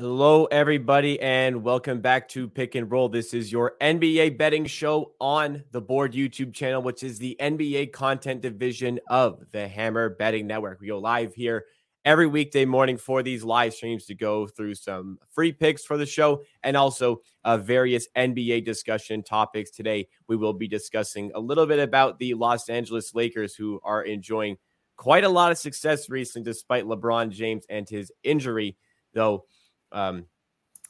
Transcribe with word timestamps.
Hello, 0.00 0.46
everybody, 0.46 1.20
and 1.20 1.62
welcome 1.62 2.00
back 2.00 2.26
to 2.30 2.48
Pick 2.48 2.74
and 2.74 2.90
Roll. 2.90 3.10
This 3.10 3.34
is 3.34 3.52
your 3.52 3.74
NBA 3.82 4.38
betting 4.38 4.64
show 4.64 5.12
on 5.20 5.62
the 5.72 5.82
Board 5.82 6.14
YouTube 6.14 6.54
channel, 6.54 6.80
which 6.80 7.02
is 7.02 7.18
the 7.18 7.36
NBA 7.38 7.92
content 7.92 8.40
division 8.40 8.98
of 9.10 9.44
the 9.50 9.68
Hammer 9.68 10.08
Betting 10.08 10.46
Network. 10.46 10.80
We 10.80 10.86
go 10.86 10.98
live 10.98 11.34
here 11.34 11.66
every 12.06 12.26
weekday 12.26 12.64
morning 12.64 12.96
for 12.96 13.22
these 13.22 13.44
live 13.44 13.74
streams 13.74 14.06
to 14.06 14.14
go 14.14 14.46
through 14.46 14.76
some 14.76 15.18
free 15.32 15.52
picks 15.52 15.84
for 15.84 15.98
the 15.98 16.06
show 16.06 16.44
and 16.62 16.78
also 16.78 17.20
uh, 17.44 17.58
various 17.58 18.08
NBA 18.16 18.64
discussion 18.64 19.22
topics. 19.22 19.70
Today, 19.70 20.08
we 20.28 20.34
will 20.36 20.54
be 20.54 20.66
discussing 20.66 21.30
a 21.34 21.40
little 21.40 21.66
bit 21.66 21.78
about 21.78 22.18
the 22.18 22.32
Los 22.32 22.70
Angeles 22.70 23.14
Lakers, 23.14 23.54
who 23.54 23.78
are 23.84 24.02
enjoying 24.02 24.56
quite 24.96 25.24
a 25.24 25.28
lot 25.28 25.52
of 25.52 25.58
success 25.58 26.08
recently, 26.08 26.50
despite 26.50 26.86
LeBron 26.86 27.28
James 27.28 27.66
and 27.68 27.86
his 27.86 28.10
injury, 28.24 28.78
though. 29.12 29.44
Um, 29.92 30.26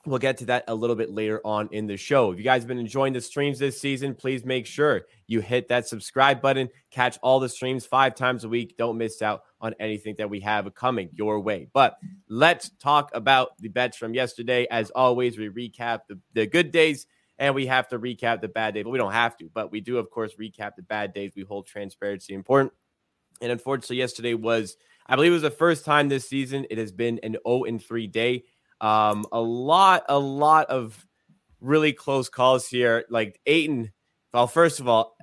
we'll 0.06 0.18
get 0.18 0.38
to 0.38 0.46
that 0.46 0.64
a 0.68 0.74
little 0.74 0.96
bit 0.96 1.10
later 1.10 1.40
on 1.44 1.68
in 1.72 1.86
the 1.86 1.96
show. 1.96 2.32
If 2.32 2.38
you 2.38 2.44
guys 2.44 2.62
have 2.62 2.68
been 2.68 2.78
enjoying 2.78 3.12
the 3.12 3.20
streams 3.20 3.58
this 3.58 3.80
season, 3.80 4.14
please 4.14 4.44
make 4.44 4.66
sure 4.66 5.02
you 5.26 5.40
hit 5.40 5.68
that 5.68 5.86
subscribe 5.86 6.40
button, 6.40 6.70
catch 6.90 7.18
all 7.22 7.38
the 7.38 7.48
streams 7.48 7.84
five 7.84 8.14
times 8.14 8.44
a 8.44 8.48
week. 8.48 8.76
Don't 8.78 8.96
miss 8.96 9.20
out 9.20 9.42
on 9.60 9.74
anything 9.78 10.14
that 10.18 10.30
we 10.30 10.40
have 10.40 10.72
coming 10.74 11.10
your 11.12 11.40
way. 11.40 11.68
But 11.72 11.96
let's 12.28 12.70
talk 12.78 13.10
about 13.14 13.58
the 13.58 13.68
bets 13.68 13.96
from 13.96 14.14
yesterday. 14.14 14.66
As 14.70 14.90
always, 14.90 15.38
we 15.38 15.48
recap 15.48 16.00
the, 16.08 16.18
the 16.32 16.46
good 16.46 16.70
days 16.70 17.06
and 17.38 17.54
we 17.54 17.66
have 17.66 17.88
to 17.88 17.98
recap 17.98 18.40
the 18.40 18.48
bad 18.48 18.74
days. 18.74 18.84
But 18.84 18.90
we 18.90 18.98
don't 18.98 19.12
have 19.12 19.36
to, 19.38 19.50
but 19.52 19.70
we 19.70 19.80
do, 19.80 19.98
of 19.98 20.10
course, 20.10 20.34
recap 20.36 20.76
the 20.76 20.82
bad 20.82 21.12
days. 21.12 21.32
We 21.36 21.42
hold 21.42 21.66
transparency 21.66 22.34
important. 22.34 22.72
And 23.42 23.52
unfortunately, 23.52 23.96
yesterday 23.96 24.34
was, 24.34 24.76
I 25.06 25.16
believe 25.16 25.32
it 25.32 25.34
was 25.34 25.42
the 25.42 25.50
first 25.50 25.84
time 25.84 26.08
this 26.08 26.28
season 26.28 26.66
it 26.70 26.78
has 26.78 26.92
been 26.92 27.18
an 27.22 27.36
0 27.46 27.64
and 27.64 27.82
3 27.82 28.06
day. 28.06 28.44
Um, 28.80 29.26
a 29.32 29.40
lot, 29.40 30.04
a 30.08 30.18
lot 30.18 30.70
of 30.70 31.06
really 31.60 31.92
close 31.92 32.28
calls 32.28 32.68
here. 32.68 33.04
Like 33.10 33.40
Ayton, 33.46 33.92
well, 34.32 34.46
first 34.46 34.80
of 34.80 34.88
all, 34.88 35.16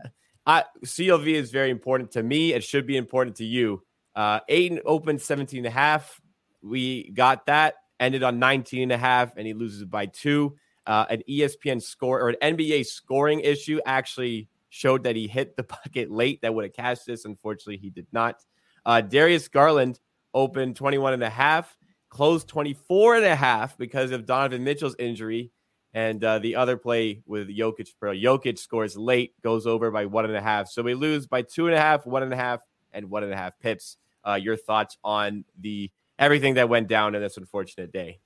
I, 0.45 0.63
CLV 0.85 1.27
is 1.27 1.51
very 1.51 1.69
important 1.69 2.11
to 2.11 2.23
me. 2.23 2.53
It 2.53 2.63
should 2.63 2.87
be 2.87 2.97
important 2.97 3.37
to 3.37 3.45
you. 3.45 3.83
Uh, 4.15 4.39
Ayton 4.47 4.79
opened 4.85 5.21
17 5.21 5.59
and 5.59 5.67
a 5.67 5.69
half. 5.69 6.21
We 6.61 7.11
got 7.11 7.45
that, 7.47 7.75
ended 7.99 8.23
on 8.23 8.39
19 8.39 8.83
and 8.83 8.91
a 8.91 8.97
half, 8.97 9.35
and 9.37 9.45
he 9.45 9.53
loses 9.53 9.85
by 9.85 10.07
two. 10.07 10.55
Uh, 10.85 11.05
an 11.09 11.21
ESPN 11.29 11.81
score 11.81 12.21
or 12.21 12.29
an 12.29 12.55
NBA 12.55 12.85
scoring 12.85 13.41
issue 13.41 13.79
actually 13.85 14.47
showed 14.69 15.03
that 15.03 15.15
he 15.15 15.27
hit 15.27 15.55
the 15.55 15.63
bucket 15.85 16.09
late 16.09 16.41
that 16.41 16.53
would 16.53 16.65
have 16.65 16.73
cashed 16.73 17.05
this. 17.05 17.25
Unfortunately, 17.25 17.77
he 17.77 17.89
did 17.89 18.07
not. 18.11 18.43
Uh, 18.85 19.01
Darius 19.01 19.49
Garland 19.49 19.99
opened 20.33 20.75
21 20.75 21.13
and 21.13 21.23
a 21.23 21.29
half 21.29 21.75
closed 22.17 22.47
24 22.47 23.17
and 23.17 23.25
a 23.25 23.35
half 23.35 23.77
because 23.77 24.09
of 24.09 24.25
Donovan 24.25 24.63
Mitchell's 24.63 24.95
injury. 24.97 25.51
And 25.93 26.23
uh, 26.23 26.39
the 26.39 26.55
other 26.55 26.75
play 26.75 27.21
with 27.27 27.47
Jokic, 27.47 27.89
Jokic 28.01 28.57
scores 28.57 28.97
late, 28.97 29.39
goes 29.43 29.67
over 29.67 29.91
by 29.91 30.07
one 30.07 30.25
and 30.25 30.35
a 30.35 30.41
half. 30.41 30.67
So 30.67 30.81
we 30.81 30.95
lose 30.95 31.27
by 31.27 31.43
two 31.43 31.67
and 31.67 31.75
a 31.75 31.79
half, 31.79 32.07
one 32.07 32.23
and 32.23 32.33
a 32.33 32.35
half, 32.35 32.61
and 32.91 33.11
one 33.11 33.23
and 33.23 33.31
a 33.31 33.37
half 33.37 33.59
pips. 33.59 33.97
Uh, 34.27 34.33
your 34.33 34.57
thoughts 34.57 34.97
on 35.03 35.45
the 35.61 35.91
everything 36.17 36.55
that 36.55 36.69
went 36.69 36.87
down 36.87 37.13
in 37.13 37.21
this 37.21 37.37
unfortunate 37.37 37.93
day? 37.93 38.19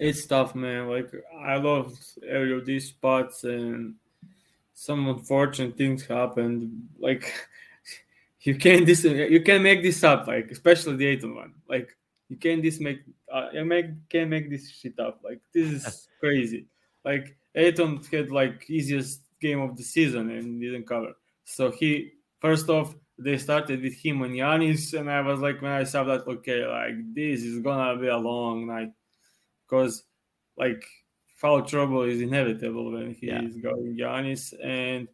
It's 0.00 0.26
tough, 0.26 0.56
man. 0.56 0.88
Like 0.88 1.12
I 1.40 1.56
love 1.56 1.96
every 2.28 2.56
of 2.56 2.66
these 2.66 2.88
spots, 2.88 3.44
and 3.44 3.94
some 4.74 5.08
unfortunate 5.08 5.78
things 5.78 6.04
happened. 6.04 6.88
Like 6.98 7.32
you 8.44 8.54
can't 8.56 8.84
this 8.86 9.04
you 9.04 9.42
can 9.42 9.62
make 9.62 9.82
this 9.82 10.04
up 10.04 10.26
like 10.26 10.50
especially 10.50 10.96
the 10.96 11.06
Ayton 11.06 11.34
one. 11.34 11.54
Like 11.68 11.88
you 12.28 12.36
can't 12.36 12.62
this 12.62 12.78
make 12.78 13.00
uh, 13.32 13.48
you 13.52 13.64
make 13.64 13.86
can't 14.08 14.30
make 14.30 14.50
this 14.50 14.70
shit 14.70 14.98
up. 15.00 15.20
Like 15.24 15.40
this 15.52 15.72
is 15.72 16.08
crazy. 16.20 16.66
Like 17.04 17.36
Ayton 17.54 18.02
had 18.12 18.30
like 18.30 18.68
easiest 18.68 19.22
game 19.40 19.60
of 19.60 19.76
the 19.76 19.82
season 19.82 20.30
and 20.30 20.60
didn't 20.60 20.86
cover. 20.86 21.12
So 21.44 21.70
he 21.70 22.12
first 22.40 22.68
off 22.68 22.94
they 23.18 23.38
started 23.38 23.80
with 23.80 23.94
him 23.94 24.22
and 24.22 24.34
Giannis 24.34 24.98
and 24.98 25.10
I 25.10 25.20
was 25.22 25.40
like 25.40 25.62
when 25.62 25.72
I 25.72 25.84
saw 25.84 26.04
that 26.04 26.26
okay 26.26 26.66
like 26.66 27.14
this 27.14 27.42
is 27.42 27.60
gonna 27.60 27.98
be 27.98 28.08
a 28.08 28.16
long 28.16 28.66
night. 28.66 28.92
Because 29.66 30.04
like 30.58 30.84
foul 31.36 31.62
trouble 31.62 32.02
is 32.02 32.20
inevitable 32.20 32.92
when 32.92 33.14
he 33.14 33.28
yeah. 33.28 33.42
is 33.42 33.56
going 33.56 33.96
Giannis 33.96 34.52
and 34.62 35.08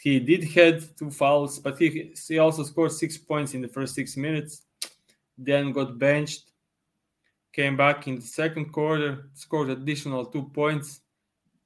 he 0.00 0.18
did 0.18 0.44
had 0.44 0.96
two 0.96 1.10
fouls, 1.10 1.58
but 1.58 1.78
he 1.78 2.12
he 2.28 2.38
also 2.38 2.62
scored 2.62 2.92
six 2.92 3.18
points 3.18 3.54
in 3.54 3.60
the 3.60 3.68
first 3.68 3.94
six 3.94 4.16
minutes. 4.16 4.62
Then 5.36 5.72
got 5.72 5.98
benched, 5.98 6.52
came 7.52 7.76
back 7.76 8.08
in 8.08 8.16
the 8.16 8.22
second 8.22 8.72
quarter, 8.72 9.30
scored 9.34 9.68
additional 9.70 10.24
two 10.24 10.44
points, 10.54 11.00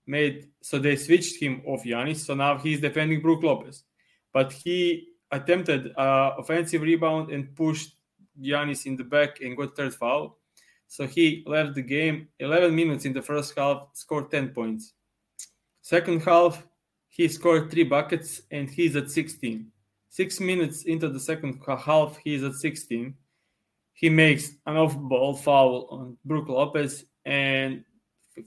made 0.06 0.48
so 0.60 0.78
they 0.78 0.96
switched 0.96 1.40
him 1.40 1.62
off 1.64 1.84
Giannis. 1.84 2.24
So 2.26 2.34
now 2.34 2.58
he's 2.58 2.80
defending 2.80 3.20
Brook 3.20 3.42
Lopez, 3.44 3.84
but 4.32 4.52
he 4.52 5.08
attempted 5.30 5.96
uh, 5.96 6.34
offensive 6.38 6.82
rebound 6.82 7.30
and 7.30 7.54
pushed 7.54 7.94
Giannis 8.40 8.86
in 8.86 8.96
the 8.96 9.04
back 9.04 9.40
and 9.40 9.56
got 9.56 9.76
third 9.76 9.94
foul. 9.94 10.38
So 10.88 11.06
he 11.06 11.44
left 11.46 11.74
the 11.74 11.82
game 11.82 12.28
11 12.38 12.74
minutes 12.74 13.04
in 13.04 13.12
the 13.12 13.22
first 13.22 13.56
half, 13.56 13.88
scored 13.94 14.30
10 14.30 14.50
points. 14.50 14.92
Second 15.82 16.22
half, 16.22 16.64
he 17.14 17.28
scored 17.28 17.70
three 17.70 17.84
buckets 17.84 18.42
and 18.50 18.68
he's 18.68 18.96
at 18.96 19.08
16. 19.08 19.70
Six 20.08 20.40
minutes 20.40 20.82
into 20.82 21.08
the 21.08 21.20
second 21.20 21.60
half, 21.64 22.18
he's 22.24 22.42
at 22.42 22.54
16. 22.54 23.14
He 23.92 24.10
makes 24.10 24.50
an 24.66 24.76
off 24.76 24.98
ball 24.98 25.36
foul 25.36 25.86
on 25.92 26.18
Brook 26.24 26.48
Lopez 26.48 27.04
and 27.24 27.84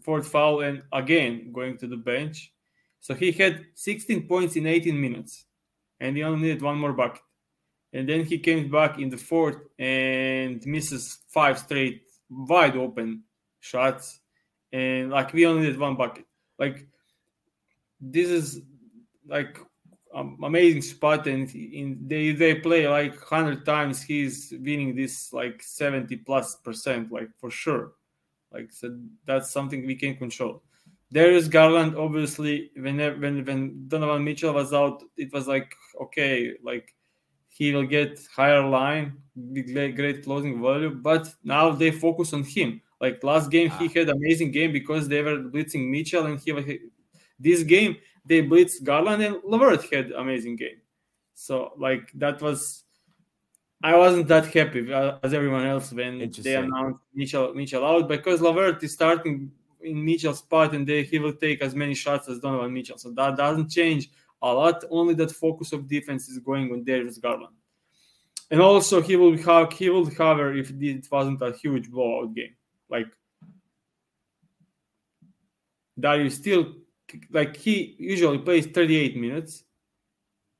fourth 0.04 0.28
foul, 0.28 0.64
and 0.64 0.84
again 0.92 1.54
going 1.54 1.78
to 1.78 1.88
the 1.88 1.96
bench. 1.96 2.52
So 3.00 3.14
he 3.14 3.32
had 3.32 3.68
16 3.76 4.28
points 4.28 4.58
in 4.58 4.68
18 4.68 5.00
minutes 5.00 5.46
and 6.02 6.18
he 6.18 6.24
only 6.24 6.42
needed 6.42 6.62
one 6.62 6.78
more 6.78 6.92
bucket. 6.92 7.22
And 7.94 8.08
then 8.08 8.26
he 8.26 8.38
came 8.38 8.70
back 8.70 9.00
in 9.00 9.10
the 9.10 9.16
fourth 9.16 9.60
and 9.80 10.62
misses 10.66 11.20
five 11.30 11.58
straight 11.58 12.02
wide 12.30 12.76
open 12.76 13.24
shots. 13.62 14.20
And 14.74 15.10
like 15.10 15.32
we 15.32 15.46
only 15.46 15.62
needed 15.62 15.80
one 15.80 15.96
bucket. 15.96 16.26
Like 16.60 16.86
this 18.00 18.30
is 18.30 18.62
like 19.28 19.60
um, 20.14 20.38
amazing 20.44 20.82
spot 20.82 21.28
and 21.28 21.54
in 21.54 22.00
they 22.08 22.32
they 22.32 22.56
play 22.56 22.88
like 22.88 23.14
100 23.30 23.66
times 23.66 24.02
he's 24.02 24.54
winning 24.60 24.96
this 24.96 25.34
like 25.34 25.62
70 25.62 26.16
plus 26.18 26.56
percent 26.56 27.12
like 27.12 27.30
for 27.38 27.52
sure. 27.52 27.94
Like 28.52 28.72
so 28.72 28.98
that's 29.26 29.52
something 29.52 29.86
we 29.86 29.96
can 29.96 30.16
control. 30.16 30.64
Darius 31.12 31.48
Garland 31.48 31.96
obviously 31.96 32.72
when 32.76 32.98
when 32.98 33.46
when 33.46 33.88
Donovan 33.88 34.24
Mitchell 34.24 34.54
was 34.54 34.74
out 34.74 35.04
it 35.18 35.32
was 35.34 35.48
like 35.48 35.74
okay 36.02 36.54
like 36.64 36.94
he 37.50 37.74
will 37.74 37.86
get 37.86 38.20
higher 38.36 38.68
line 38.68 39.18
great 39.54 40.24
closing 40.24 40.62
value 40.62 40.92
but 40.92 41.34
now 41.44 41.70
they 41.72 41.92
focus 41.92 42.34
on 42.34 42.44
him. 42.44 42.82
Like 43.00 43.24
last 43.24 43.52
game 43.52 43.70
he 43.72 43.86
ah. 43.86 43.90
had 43.94 44.10
amazing 44.10 44.52
game 44.52 44.72
because 44.72 45.08
they 45.08 45.22
were 45.22 45.38
blitzing 45.38 45.90
Mitchell 45.90 46.26
and 46.26 46.40
he 46.40 46.52
this 47.40 47.64
game, 47.64 47.98
they 48.26 48.42
blitzed 48.42 48.84
Garland 48.84 49.24
and 49.24 49.38
LeVert 49.44 49.92
had 49.92 50.12
amazing 50.12 50.56
game. 50.56 50.82
So 51.34 51.74
like 51.78 52.12
that 52.16 52.42
was, 52.42 52.84
I 53.84 53.96
wasn't 53.96 54.28
that 54.28 54.52
happy 54.54 54.92
uh, 54.92 55.20
as 55.24 55.34
everyone 55.34 55.66
else 55.66 55.92
when 55.94 56.32
they 56.42 56.56
announced 56.56 57.02
Mitchell 57.14 57.54
Mitchell 57.54 57.86
out 57.86 58.08
because 58.08 58.42
LeVert 58.42 58.84
is 58.84 58.94
starting 58.94 59.52
in 59.82 60.04
Mitchell's 60.04 60.40
spot 60.40 60.74
and 60.74 60.88
they, 60.88 61.04
he 61.04 61.20
will 61.20 61.34
take 61.34 61.62
as 61.62 61.76
many 61.76 61.94
shots 61.94 62.28
as 62.28 62.40
Donovan 62.40 62.74
Mitchell. 62.74 62.98
So 62.98 63.12
that 63.12 63.38
doesn't 63.38 63.70
change 63.70 64.10
a 64.42 64.52
lot. 64.52 64.84
Only 64.90 65.14
that 65.16 65.32
focus 65.32 65.74
of 65.74 65.88
defense 65.88 66.28
is 66.28 66.40
going 66.40 66.72
on 66.72 66.84
Darius 66.84 67.18
Garland. 67.20 67.56
And 68.50 68.62
also 68.62 69.02
he 69.02 69.16
will 69.16 69.38
have 69.38 69.74
he 69.74 69.90
will 69.90 70.10
cover 70.10 70.56
if 70.56 70.72
it 70.72 71.08
wasn't 71.12 71.42
a 71.42 71.52
huge 71.52 71.92
blowout 71.92 72.34
game. 72.34 72.56
Like 72.90 73.08
Darius 76.00 76.36
still 76.36 76.74
like 77.32 77.56
he 77.56 77.96
usually 78.00 78.40
plays 78.40 78.66
38 78.68 79.18
minutes 79.18 79.64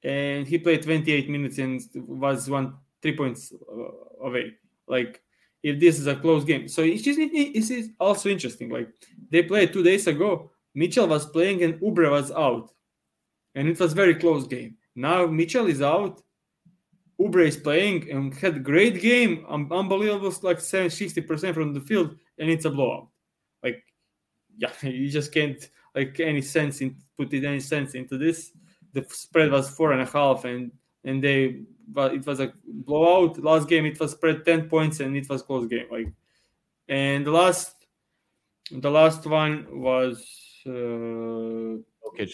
and 0.04 0.48
he 0.48 0.58
played 0.58 0.84
28 0.84 1.30
minutes 1.30 1.58
and 1.58 1.82
was 1.96 2.50
one 2.50 2.76
three 3.02 3.16
points 3.16 3.54
uh, 3.54 4.26
away. 4.26 4.54
Like 4.88 5.22
if 5.64 5.80
this 5.80 6.00
is 6.00 6.08
a 6.08 6.16
close 6.16 6.44
game, 6.44 6.68
so 6.68 6.82
it's 6.82 7.04
just 7.04 7.20
it's 7.22 7.90
also 8.00 8.30
interesting. 8.30 8.70
Like 8.70 8.90
they 9.30 9.44
played 9.44 9.74
two 9.74 9.84
days 9.84 10.08
ago. 10.08 10.52
Mitchell 10.74 11.08
was 11.08 11.26
playing 11.26 11.64
and 11.64 11.74
Oubre 11.82 12.10
was 12.12 12.32
out, 12.32 12.72
and 13.56 13.68
it 13.68 13.80
was 13.80 13.94
very 13.94 14.16
close 14.16 14.48
game. 14.48 14.78
Now 14.96 15.26
Mitchell 15.26 15.68
is 15.68 15.82
out. 15.82 16.22
Oubre 17.20 17.48
is 17.48 17.58
playing 17.58 18.12
and 18.12 18.34
had 18.36 18.64
great 18.64 19.02
game, 19.02 19.44
um, 19.50 19.72
unbelievable, 19.72 20.32
like 20.44 20.60
60 20.60 21.20
percent 21.22 21.56
from 21.56 21.74
the 21.74 21.82
field, 21.82 22.16
and 22.38 22.50
it's 22.50 22.66
a 22.66 22.70
blowout. 22.70 23.10
Like, 23.64 23.84
yeah, 24.56 24.72
you 24.84 25.10
just 25.10 25.34
can't 25.34 25.68
like 25.98 26.20
any 26.20 26.42
sense 26.42 26.82
in 26.82 26.96
put 27.18 27.34
it 27.34 27.44
any 27.44 27.60
sense 27.60 27.96
into 27.96 28.18
this. 28.18 28.52
The 28.94 29.06
spread 29.10 29.52
was 29.52 29.70
four 29.70 29.92
and 29.92 30.02
a 30.02 30.06
half, 30.06 30.46
and 30.46 30.72
and 31.04 31.24
they 31.24 31.62
but 31.88 32.14
it 32.14 32.26
was 32.26 32.40
a 32.40 32.54
blowout. 32.66 33.42
Last 33.44 33.68
game 33.68 33.86
it 33.86 34.00
was 34.00 34.12
spread 34.12 34.46
ten 34.46 34.70
points, 34.70 35.00
and 35.00 35.18
it 35.18 35.28
was 35.28 35.42
close 35.42 35.68
game. 35.68 35.88
Like, 35.92 36.14
and 36.88 37.26
the 37.26 37.32
last 37.32 37.76
the 38.72 38.92
last 38.92 39.26
one 39.26 39.66
was 39.72 40.24
uh, 40.66 41.80
Jokic. 42.04 42.34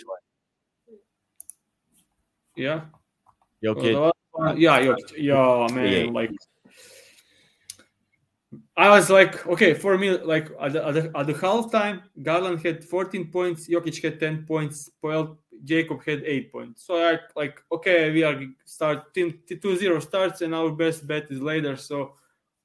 Yeah. 2.56 2.82
Jokic. 3.64 4.14
One, 4.32 4.60
yeah, 4.60 4.80
Jokic. 4.82 5.14
Yeah, 5.18 5.68
man. 5.74 5.88
Yeah. 5.92 6.12
Like 6.12 6.32
I 8.76 8.90
was 8.90 9.10
like, 9.10 9.46
okay, 9.46 9.76
for 9.76 9.98
me, 9.98 10.18
like 10.18 10.50
at 10.60 10.74
the, 10.74 10.88
at 10.88 10.94
the, 10.96 11.12
at 11.16 11.28
the 11.28 11.34
halftime, 11.34 12.02
Garland 12.22 12.66
had 12.66 12.84
14 12.84 13.32
points, 13.32 13.68
Jokic 13.68 14.02
had 14.02 14.20
10 14.20 14.46
points, 14.46 14.90
Paul 15.02 15.38
Jacob 15.64 16.04
had 16.04 16.24
8 16.26 16.52
points. 16.52 16.86
So 16.86 16.96
I 16.96 17.20
like, 17.36 17.62
okay, 17.72 18.12
we 18.12 18.24
are 18.24 18.42
start 18.66 19.14
2-0 19.14 20.02
starts, 20.02 20.42
and 20.42 20.56
our 20.56 20.72
best 20.72 21.06
bet 21.06 21.30
is 21.30 21.40
later. 21.40 21.78
So 21.78 22.14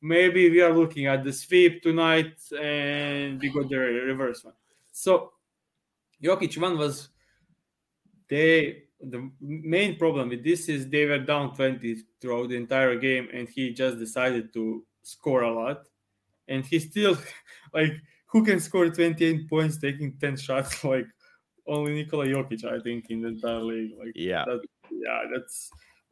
maybe 0.00 0.48
we 0.50 0.62
are 0.62 0.72
looking 0.72 1.06
at 1.06 1.24
the 1.24 1.32
sweep 1.32 1.82
tonight, 1.82 2.40
and 2.58 3.40
we 3.40 3.50
got 3.50 3.68
the 3.68 3.76
reverse 3.76 4.44
one. 4.44 4.54
So 4.92 5.32
Jokic 6.22 6.56
one 6.58 6.78
was 6.78 7.10
they 8.28 8.84
the 9.00 9.30
main 9.40 9.96
problem 9.96 10.28
with 10.28 10.42
this 10.42 10.68
is 10.68 10.88
they 10.88 11.04
were 11.04 11.20
down 11.20 11.54
20 11.54 11.98
throughout 12.20 12.48
the 12.48 12.56
entire 12.56 12.96
game, 12.96 13.28
and 13.32 13.48
he 13.48 13.72
just 13.72 13.98
decided 13.98 14.52
to 14.54 14.84
score 15.02 15.42
a 15.42 15.52
lot, 15.52 15.86
and 16.48 16.64
he 16.64 16.78
still 16.78 17.16
like 17.74 17.92
who 18.26 18.44
can 18.44 18.60
score 18.60 18.88
28 18.88 19.48
points 19.48 19.78
taking 19.78 20.14
10 20.20 20.36
shots 20.36 20.84
like 20.84 21.06
only 21.68 21.92
Nikola 21.92 22.26
Jokic, 22.26 22.64
I 22.64 22.80
think, 22.80 23.10
in 23.10 23.20
the 23.20 23.28
entire 23.28 23.60
league. 23.60 23.92
Like 23.98 24.12
yeah, 24.14 24.44
that, 24.46 24.60
yeah, 24.90 25.22
that's 25.32 25.70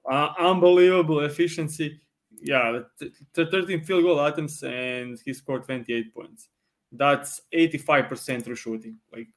uh, 0.08 0.28
unbelievable 0.38 1.20
efficiency. 1.20 2.00
Yeah, 2.38 2.80
the 2.98 3.46
13 3.46 3.82
field 3.84 4.04
goal 4.04 4.24
attempts 4.24 4.62
and 4.62 5.18
he 5.24 5.32
scored 5.32 5.64
28 5.64 6.14
points. 6.14 6.48
That's 6.92 7.40
85% 7.54 8.44
true 8.44 8.54
shooting. 8.54 8.98
Like, 9.10 9.28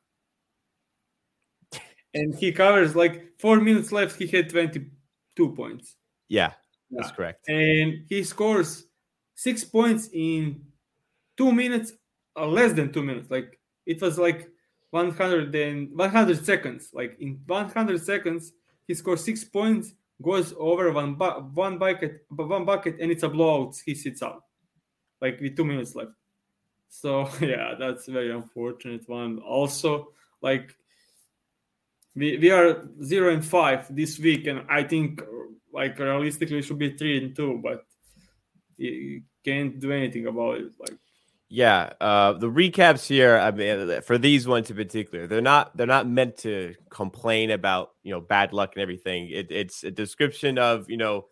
and 2.13 2.36
he 2.36 2.51
covers 2.51 2.96
like 2.96 3.40
four 3.40 3.62
minutes 3.62 3.92
left. 3.92 4.18
He 4.18 4.28
had 4.28 4.50
22 4.50 5.56
points. 5.56 5.96
Yeah, 6.28 6.51
that's 6.92 7.10
yeah. 7.10 7.16
correct. 7.16 7.50
And 7.50 8.06
he 8.10 8.24
scores 8.24 8.86
six 9.36 9.63
points 9.63 10.10
in 10.12 10.62
two 11.39 11.53
minutes 11.53 11.94
or 12.36 12.47
less 12.47 12.74
than 12.74 12.91
two 12.91 13.01
minutes. 13.01 13.31
Like 13.31 13.57
it 13.86 14.01
was 14.01 14.19
like 14.19 14.50
100 14.91 15.56
and 15.56 15.97
100 15.97 16.45
seconds. 16.45 16.89
Like 16.94 17.15
in 17.19 17.39
100 17.47 18.03
seconds, 18.03 18.51
he 18.86 18.94
scores 18.94 19.24
six 19.24 19.45
points, 19.45 19.94
goes 20.21 20.53
over 20.57 20.91
one 20.91 21.15
bu- 21.15 21.41
one 21.53 21.77
bucket, 21.77 22.25
one 22.30 22.65
bucket, 22.65 23.00
and 23.00 23.09
it's 23.09 23.24
a 23.24 23.30
blowout. 23.30 23.75
He 23.86 23.95
sits 23.95 24.21
out, 24.21 24.44
like 25.21 25.39
with 25.39 25.56
two 25.56 25.63
minutes 25.63 25.95
left. 25.95 26.12
So 26.89 27.30
yeah, 27.41 27.75
that's 27.80 28.07
very 28.07 28.31
unfortunate 28.31 29.07
one. 29.07 29.39
Also, 29.39 30.09
like 30.41 30.75
we, 32.15 32.38
we 32.38 32.51
are 32.51 32.89
zero 33.01 33.33
and 33.33 33.45
five 33.45 33.95
this 33.95 34.19
week, 34.19 34.47
and 34.47 34.65
I 34.69 34.83
think 34.83 35.21
like 35.71 35.97
realistically 36.00 36.57
it 36.59 36.65
should 36.65 36.80
be 36.80 36.97
three 36.97 37.24
and 37.24 37.33
two, 37.33 37.62
but 37.63 37.86
you 38.75 39.21
can't 39.45 39.80
do 39.80 39.91
anything 39.94 40.27
about 40.27 40.57
it. 40.57 40.71
Like 40.80 40.97
yeah, 41.51 41.94
uh, 42.00 42.34
the 42.34 42.50
recaps 42.50 43.07
here. 43.07 43.36
I 43.36 43.50
mean, 43.50 44.01
for 44.04 44.19
these 44.19 44.48
ones 44.48 44.69
in 44.69 44.75
particular, 44.75 45.25
they're 45.25 45.42
not 45.42 45.75
they're 45.75 45.88
not 45.88 46.07
meant 46.07 46.38
to 46.38 46.75
complain 46.92 47.50
about 47.50 47.90
you 48.04 48.12
know 48.12 48.22
bad 48.22 48.54
luck 48.54 48.74
and 48.75 48.84
everything. 48.84 49.30
It, 49.30 49.51
it's 49.51 49.84
a 49.84 49.90
description 49.90 50.60
of 50.60 50.90
you 50.92 50.98
know 50.98 51.25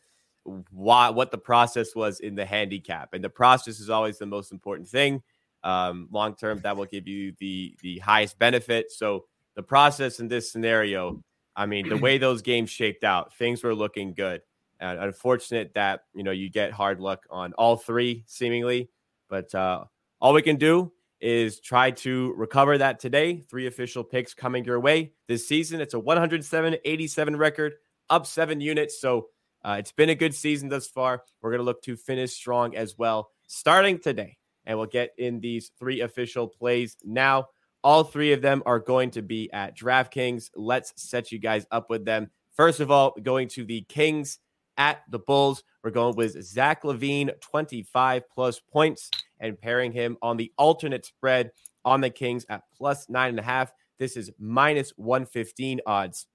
why 0.72 1.12
what 1.12 1.30
the 1.30 1.38
process 1.38 1.96
was 1.96 2.20
in 2.20 2.34
the 2.34 2.46
handicap, 2.46 3.14
and 3.14 3.24
the 3.24 3.30
process 3.30 3.80
is 3.80 3.92
always 3.92 4.18
the 4.18 4.26
most 4.26 4.52
important 4.52 4.90
thing. 4.90 5.22
Um, 5.64 6.08
long 6.12 6.36
term, 6.36 6.62
that 6.62 6.76
will 6.76 6.86
give 6.86 7.08
you 7.08 7.34
the 7.40 7.78
the 7.84 8.00
highest 8.00 8.40
benefit. 8.40 8.92
So 8.92 9.26
the 9.56 9.64
process 9.64 10.20
in 10.20 10.30
this 10.30 10.52
scenario, 10.52 11.24
I 11.56 11.68
mean, 11.68 11.90
the 11.90 11.98
way 11.98 12.18
those 12.18 12.42
games 12.42 12.72
shaped 12.72 13.04
out, 13.04 13.36
things 13.36 13.64
were 13.64 13.76
looking 13.76 14.16
good. 14.16 14.42
And 14.80 15.00
unfortunate 15.00 15.76
that 15.76 16.06
you 16.16 16.24
know 16.24 16.32
you 16.32 16.50
get 16.50 16.72
hard 16.72 17.00
luck 17.00 17.28
on 17.30 17.54
all 17.54 17.78
three 17.78 18.24
seemingly, 18.26 18.90
but 19.30 19.54
uh, 19.54 19.86
all 20.20 20.34
we 20.34 20.42
can 20.42 20.58
do 20.58 20.92
is 21.20 21.60
try 21.60 21.92
to 21.92 22.34
recover 22.36 22.78
that 22.78 23.00
today. 23.00 23.44
Three 23.50 23.68
official 23.68 24.04
picks 24.04 24.34
coming 24.34 24.66
your 24.66 24.80
way 24.80 25.14
this 25.28 25.48
season. 25.48 25.82
It's 25.82 25.94
a 25.94 26.00
107 26.00 26.78
87 26.84 27.36
record, 27.36 27.74
up 28.10 28.26
seven 28.26 28.62
units. 28.62 29.00
So 29.00 29.28
uh, 29.64 29.78
it's 29.80 29.92
been 29.92 30.10
a 30.10 30.16
good 30.16 30.34
season 30.34 30.70
thus 30.70 30.88
far. 30.88 31.24
We're 31.42 31.52
going 31.52 31.60
to 31.60 31.66
look 31.66 31.82
to 31.84 31.96
finish 31.96 32.34
strong 32.34 32.76
as 32.76 32.98
well, 32.98 33.32
starting 33.48 34.00
today. 34.00 34.38
And 34.66 34.78
we'll 34.78 34.88
get 34.88 35.12
in 35.18 35.40
these 35.40 35.72
three 35.80 36.02
official 36.02 36.48
plays 36.48 36.98
now. 37.04 37.48
All 37.84 38.04
three 38.04 38.34
of 38.34 38.42
them 38.42 38.64
are 38.66 38.80
going 38.80 39.12
to 39.12 39.22
be 39.22 39.52
at 39.54 39.78
DraftKings. 39.78 40.50
Let's 40.56 40.94
set 40.96 41.32
you 41.32 41.40
guys 41.40 41.66
up 41.72 41.90
with 41.90 42.06
them. 42.06 42.30
First 42.54 42.80
of 42.80 42.92
all, 42.92 43.16
going 43.22 43.48
to 43.50 43.64
the 43.64 43.82
Kings 43.82 44.40
at 44.78 45.04
the 45.10 45.20
Bulls. 45.20 45.64
We're 45.84 45.92
going 45.92 46.16
with 46.16 46.42
Zach 46.44 46.84
LaVine, 46.84 47.40
25 47.40 48.24
plus 48.30 48.60
points, 48.60 49.10
and 49.40 49.60
pairing 49.60 49.92
him 49.92 50.18
on 50.22 50.38
the 50.38 50.52
alternate 50.58 51.06
spread 51.06 51.52
on 51.86 52.02
the 52.02 52.10
Kings 52.10 52.46
at 52.50 52.64
plus 52.78 53.10
nine 53.10 53.30
and 53.30 53.40
a 53.40 53.44
half. 53.44 53.72
This 54.00 54.18
is 54.18 54.32
minus 54.40 54.92
115 54.98 55.82
odds 55.86 56.28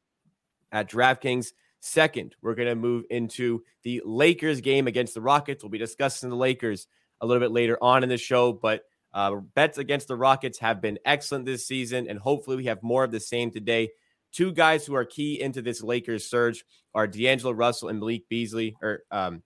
at 0.73 0.91
DraftKings. 0.91 1.53
Second, 1.81 2.37
we're 2.43 2.55
going 2.55 2.69
to 2.69 2.75
move 2.75 3.05
into 3.11 3.63
the 3.83 4.03
Lakers 4.05 4.61
game 4.61 4.87
against 4.87 5.15
the 5.15 5.21
Rockets. 5.21 5.63
We'll 5.63 5.71
be 5.71 5.79
discussing 5.79 6.31
the 6.31 6.37
Lakers 6.37 6.87
a 7.21 7.27
little 7.27 7.41
bit 7.41 7.53
later 7.53 7.77
on 7.83 8.03
in 8.03 8.09
the 8.09 8.19
show, 8.19 8.53
but 8.53 8.83
uh, 9.13 9.37
bets 9.55 9.79
against 9.79 10.09
the 10.09 10.17
Rockets 10.17 10.59
have 10.59 10.81
been 10.81 10.99
excellent 11.05 11.45
this 11.45 11.67
season, 11.67 12.09
and 12.09 12.19
hopefully 12.19 12.57
we 12.57 12.67
have 12.67 12.83
more 12.83 13.05
of 13.05 13.11
the 13.11 13.21
same 13.21 13.51
today. 13.51 13.91
Two 14.33 14.53
guys 14.53 14.87
who 14.87 14.95
are 14.95 15.05
key 15.05 15.41
into 15.41 15.61
this 15.61 15.83
Lakers 15.83 16.29
surge 16.29 16.65
are 16.95 17.07
D'Angelo 17.07 17.53
Russell 17.53 17.89
and 17.89 17.99
Malik 17.99 18.29
Beasley, 18.29 18.77
or 18.81 19.03
um, 19.11 19.43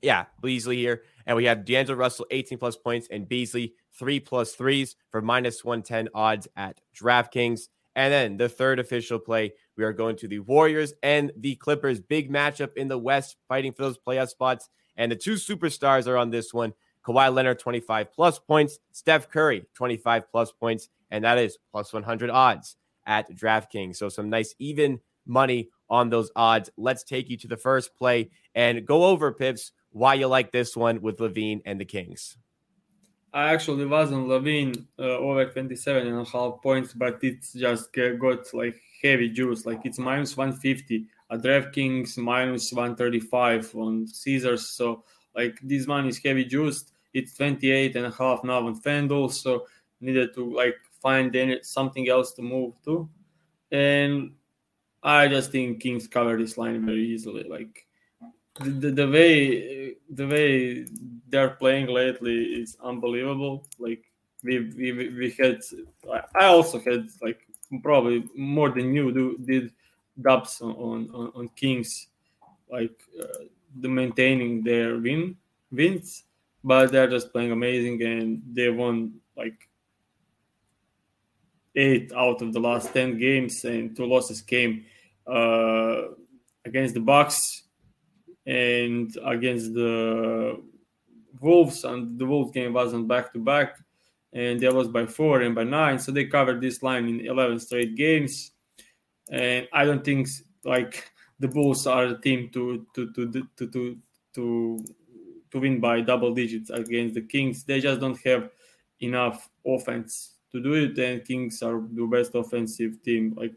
yeah, 0.00 0.26
Beasley 0.42 0.76
here. 0.76 1.02
And 1.30 1.36
we 1.36 1.44
have 1.44 1.64
D'Angelo 1.64 1.96
Russell, 1.96 2.26
18 2.32 2.58
plus 2.58 2.76
points, 2.76 3.06
and 3.08 3.28
Beasley, 3.28 3.74
three 3.96 4.18
plus 4.18 4.56
threes 4.56 4.96
for 5.10 5.22
minus 5.22 5.64
110 5.64 6.08
odds 6.12 6.48
at 6.56 6.80
DraftKings. 6.92 7.68
And 7.94 8.12
then 8.12 8.36
the 8.36 8.48
third 8.48 8.80
official 8.80 9.20
play, 9.20 9.52
we 9.76 9.84
are 9.84 9.92
going 9.92 10.16
to 10.16 10.26
the 10.26 10.40
Warriors 10.40 10.92
and 11.04 11.30
the 11.36 11.54
Clippers. 11.54 12.00
Big 12.00 12.32
matchup 12.32 12.76
in 12.76 12.88
the 12.88 12.98
West, 12.98 13.36
fighting 13.46 13.70
for 13.70 13.82
those 13.82 13.96
playoff 13.96 14.30
spots. 14.30 14.70
And 14.96 15.12
the 15.12 15.14
two 15.14 15.34
superstars 15.34 16.08
are 16.08 16.16
on 16.16 16.30
this 16.30 16.52
one. 16.52 16.72
Kawhi 17.06 17.32
Leonard, 17.32 17.60
25 17.60 18.12
plus 18.12 18.40
points. 18.40 18.80
Steph 18.90 19.30
Curry, 19.30 19.64
25 19.74 20.28
plus 20.32 20.50
points. 20.50 20.88
And 21.12 21.22
that 21.22 21.38
is 21.38 21.58
plus 21.70 21.92
100 21.92 22.28
odds 22.30 22.74
at 23.06 23.30
DraftKings. 23.36 23.94
So 23.94 24.08
some 24.08 24.30
nice 24.30 24.52
even 24.58 24.98
money 25.26 25.68
on 25.88 26.10
those 26.10 26.32
odds. 26.34 26.70
Let's 26.76 27.04
take 27.04 27.30
you 27.30 27.36
to 27.36 27.46
the 27.46 27.56
first 27.56 27.94
play 27.94 28.30
and 28.56 28.84
go 28.84 29.04
over 29.04 29.32
pips 29.32 29.70
why 29.92 30.14
you 30.14 30.26
like 30.26 30.52
this 30.52 30.76
one 30.76 31.00
with 31.00 31.18
LaVine 31.18 31.62
and 31.64 31.80
the 31.80 31.84
Kings. 31.84 32.36
I 33.32 33.52
actually 33.52 33.86
was 33.86 34.12
on 34.12 34.26
LaVine 34.26 34.86
uh, 34.98 35.18
over 35.18 35.46
27 35.46 36.06
and 36.06 36.20
a 36.20 36.24
half 36.24 36.60
points, 36.62 36.92
but 36.92 37.18
it's 37.22 37.52
just 37.52 37.92
got 37.92 38.52
like 38.52 38.80
heavy 39.02 39.28
juice. 39.28 39.66
Like 39.66 39.80
it's 39.84 39.98
minus 39.98 40.36
150 40.36 41.06
at 41.30 41.40
DraftKings, 41.40 42.18
minus 42.18 42.72
135 42.72 43.74
on 43.76 44.06
Caesars. 44.06 44.66
So 44.66 45.04
like 45.36 45.58
this 45.62 45.86
one 45.86 46.08
is 46.08 46.18
heavy 46.18 46.44
juiced. 46.44 46.92
It's 47.14 47.36
28 47.36 47.96
and 47.96 48.06
a 48.06 48.10
half 48.10 48.42
now 48.42 48.66
on 48.66 48.80
FanDuel. 48.80 49.32
So 49.32 49.66
needed 50.00 50.34
to 50.34 50.52
like 50.52 50.76
find 51.00 51.34
something 51.62 52.08
else 52.08 52.32
to 52.34 52.42
move 52.42 52.74
to. 52.84 53.08
And 53.70 54.32
I 55.02 55.28
just 55.28 55.52
think 55.52 55.80
Kings 55.80 56.08
cover 56.08 56.36
this 56.36 56.58
line 56.58 56.84
very 56.84 57.06
easily. 57.06 57.44
Like 57.44 57.86
the, 58.58 58.90
the, 58.90 59.08
way 59.08 59.94
the 60.10 60.26
way 60.26 60.86
they're 61.28 61.50
playing 61.50 61.86
lately 61.86 62.44
is 62.44 62.76
unbelievable. 62.82 63.66
Like 63.78 64.04
we 64.42 64.70
we, 64.76 64.92
we 64.92 65.30
had, 65.38 65.60
I 66.34 66.46
also 66.46 66.80
had 66.80 67.08
like 67.22 67.40
probably 67.82 68.28
more 68.34 68.70
than 68.70 68.94
you 68.94 69.12
do 69.12 69.38
did 69.38 69.72
dubs 70.20 70.60
on 70.60 70.72
on, 70.72 71.32
on 71.34 71.48
Kings, 71.56 72.08
like 72.70 72.98
uh, 73.20 73.44
the 73.80 73.88
maintaining 73.88 74.62
their 74.62 74.98
win 74.98 75.36
wins, 75.70 76.24
but 76.64 76.90
they're 76.90 77.10
just 77.10 77.32
playing 77.32 77.52
amazing 77.52 78.02
and 78.02 78.42
they 78.52 78.68
won 78.68 79.14
like 79.36 79.68
eight 81.76 82.12
out 82.16 82.42
of 82.42 82.52
the 82.52 82.60
last 82.60 82.92
ten 82.92 83.16
games, 83.16 83.64
and 83.64 83.96
two 83.96 84.06
losses 84.06 84.42
came 84.42 84.84
uh, 85.26 86.02
against 86.64 86.94
the 86.94 87.00
Bucks 87.00 87.62
and 88.50 89.16
against 89.24 89.74
the 89.74 90.60
Wolves, 91.40 91.84
and 91.84 92.18
the 92.18 92.26
Wolves 92.26 92.50
game 92.50 92.72
wasn't 92.72 93.06
back 93.06 93.32
to 93.32 93.38
back, 93.38 93.76
and 94.32 94.58
they 94.58 94.68
lost 94.68 94.92
by 94.92 95.06
four 95.06 95.42
and 95.42 95.54
by 95.54 95.62
nine, 95.62 95.98
so 96.00 96.10
they 96.10 96.24
covered 96.24 96.60
this 96.60 96.82
line 96.82 97.06
in 97.08 97.20
11 97.20 97.60
straight 97.60 97.94
games, 97.94 98.50
and 99.30 99.68
I 99.72 99.84
don't 99.84 100.04
think 100.04 100.28
like 100.64 101.12
the 101.38 101.46
Bulls 101.46 101.86
are 101.86 102.06
a 102.06 102.20
team 102.20 102.50
to 102.52 102.84
to 102.94 103.12
to 103.12 103.30
to 103.30 103.68
to 103.70 103.98
to, 104.34 104.84
to 105.52 105.58
win 105.60 105.78
by 105.78 106.00
double 106.00 106.34
digits 106.34 106.70
against 106.70 107.14
the 107.14 107.22
Kings. 107.22 107.62
They 107.64 107.80
just 107.80 108.00
don't 108.00 108.18
have 108.24 108.50
enough 109.00 109.48
offense 109.64 110.34
to 110.50 110.60
do 110.60 110.74
it, 110.74 110.98
and 110.98 111.24
Kings 111.24 111.62
are 111.62 111.80
the 111.92 112.04
best 112.06 112.34
offensive 112.34 113.00
team 113.04 113.34
like 113.36 113.54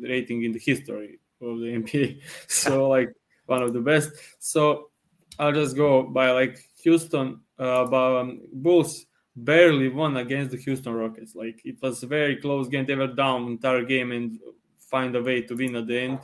rating 0.00 0.44
in 0.44 0.52
the 0.52 0.58
history 0.58 1.18
of 1.42 1.60
the 1.60 1.76
NBA. 1.76 2.22
So 2.48 2.88
like 2.88 3.12
one 3.50 3.62
of 3.62 3.72
the 3.72 3.80
best. 3.80 4.10
So 4.38 4.90
I'll 5.38 5.52
just 5.52 5.76
go 5.76 6.04
by 6.04 6.30
like 6.30 6.58
Houston, 6.82 7.40
uh, 7.58 7.84
um, 7.84 8.40
Bulls 8.52 9.06
barely 9.34 9.88
won 9.88 10.16
against 10.16 10.52
the 10.52 10.56
Houston 10.58 10.94
Rockets. 10.94 11.34
Like 11.34 11.60
it 11.64 11.76
was 11.82 12.02
a 12.02 12.06
very 12.06 12.36
close 12.36 12.68
game. 12.68 12.86
They 12.86 12.94
were 12.94 13.08
down 13.08 13.46
entire 13.46 13.84
game 13.84 14.12
and 14.12 14.38
find 14.78 15.14
a 15.16 15.22
way 15.22 15.42
to 15.42 15.54
win 15.54 15.76
at 15.76 15.86
the 15.86 15.98
end. 15.98 16.18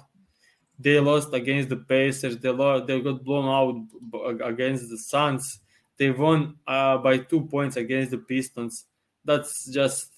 They 0.79 1.01
lost 1.01 1.33
against 1.33 1.71
the 1.71 1.77
Pacers. 1.77 2.39
They 2.39 2.51
lost, 2.51 2.87
they 2.87 3.01
got 3.01 3.25
blown 3.25 3.49
out 3.49 4.41
against 4.45 4.91
the 4.91 4.99
Suns. 4.99 5.61
They 5.99 6.11
won 6.11 6.57
uh, 6.67 6.99
by 6.99 7.19
two 7.19 7.47
points 7.47 7.77
against 7.77 8.11
the 8.11 8.19
Pistons. 8.19 8.85
That's 9.25 9.67
just 9.67 10.13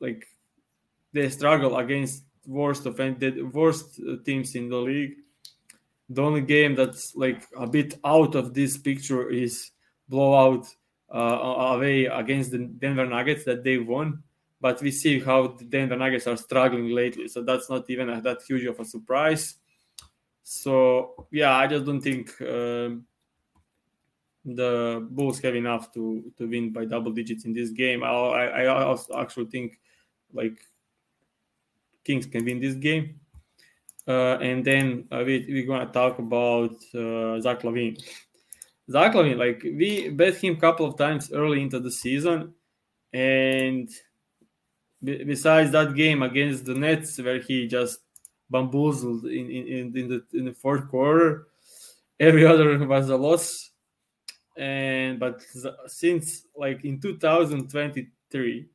like 0.00 0.26
they 1.12 1.28
struggle 1.30 1.76
against 1.76 2.24
worst 2.46 2.84
of 2.86 2.96
the 2.96 3.50
worst 3.52 4.00
teams 4.24 4.54
in 4.54 4.68
the 4.68 4.76
league. 4.76 5.14
The 6.08 6.22
only 6.22 6.42
game 6.42 6.74
that's 6.74 7.14
like 7.14 7.46
a 7.56 7.66
bit 7.66 7.98
out 8.04 8.34
of 8.34 8.52
this 8.52 8.76
picture 8.76 9.30
is 9.30 9.70
blowout 10.08 10.66
uh, 11.12 11.18
away 11.18 12.06
against 12.06 12.50
the 12.50 12.58
Denver 12.58 13.06
Nuggets 13.06 13.44
that 13.44 13.64
they 13.64 13.78
won. 13.78 14.22
But 14.60 14.80
we 14.80 14.90
see 14.90 15.20
how 15.20 15.48
the 15.48 15.64
Denver 15.64 15.96
Nuggets 15.96 16.26
are 16.26 16.36
struggling 16.36 16.88
lately, 16.90 17.28
so 17.28 17.42
that's 17.42 17.68
not 17.68 17.88
even 17.90 18.08
a, 18.08 18.20
that 18.22 18.38
huge 18.46 18.64
of 18.64 18.80
a 18.80 18.84
surprise. 18.84 19.56
So 20.42 21.26
yeah, 21.30 21.54
I 21.54 21.66
just 21.66 21.84
don't 21.84 22.00
think 22.00 22.30
um, 22.42 23.06
the 24.44 25.06
Bulls 25.10 25.40
have 25.40 25.54
enough 25.54 25.92
to 25.94 26.32
to 26.36 26.46
win 26.46 26.72
by 26.72 26.84
double 26.84 27.12
digits 27.12 27.44
in 27.44 27.52
this 27.52 27.70
game. 27.70 28.02
I 28.02 28.08
I, 28.08 28.92
I 28.92 28.96
actually 29.20 29.46
think 29.46 29.80
like 30.32 30.58
Kings 32.04 32.26
can 32.26 32.44
win 32.44 32.60
this 32.60 32.74
game. 32.74 33.20
Uh, 34.06 34.36
and 34.38 34.64
then 34.64 35.06
uh, 35.10 35.22
we, 35.24 35.46
we're 35.48 35.66
going 35.66 35.86
to 35.86 35.92
talk 35.92 36.18
about 36.18 36.72
uh, 36.94 37.40
Zach 37.40 37.62
LaVine. 37.62 37.98
Zach 38.90 39.14
LaVine, 39.14 39.38
like 39.38 39.62
we 39.62 40.10
bet 40.10 40.36
him 40.36 40.54
a 40.54 40.60
couple 40.60 40.86
of 40.86 40.98
times 40.98 41.32
early 41.32 41.62
into 41.62 41.80
the 41.80 41.90
season. 41.90 42.52
And 43.12 43.88
b- 45.02 45.24
besides 45.24 45.70
that 45.72 45.94
game 45.94 46.22
against 46.22 46.66
the 46.66 46.74
Nets, 46.74 47.18
where 47.18 47.40
he 47.40 47.66
just 47.66 48.00
bamboozled 48.50 49.24
in, 49.24 49.50
in, 49.50 49.96
in, 49.96 50.08
the, 50.08 50.24
in 50.34 50.44
the 50.44 50.52
fourth 50.52 50.88
quarter, 50.88 51.46
every 52.20 52.44
other 52.52 52.86
was 52.86 53.08
a 53.08 53.16
loss. 53.16 53.70
And 54.56 55.18
but 55.18 55.42
since 55.86 56.46
like 56.56 56.84
in 56.84 57.00
2023, 57.00 58.66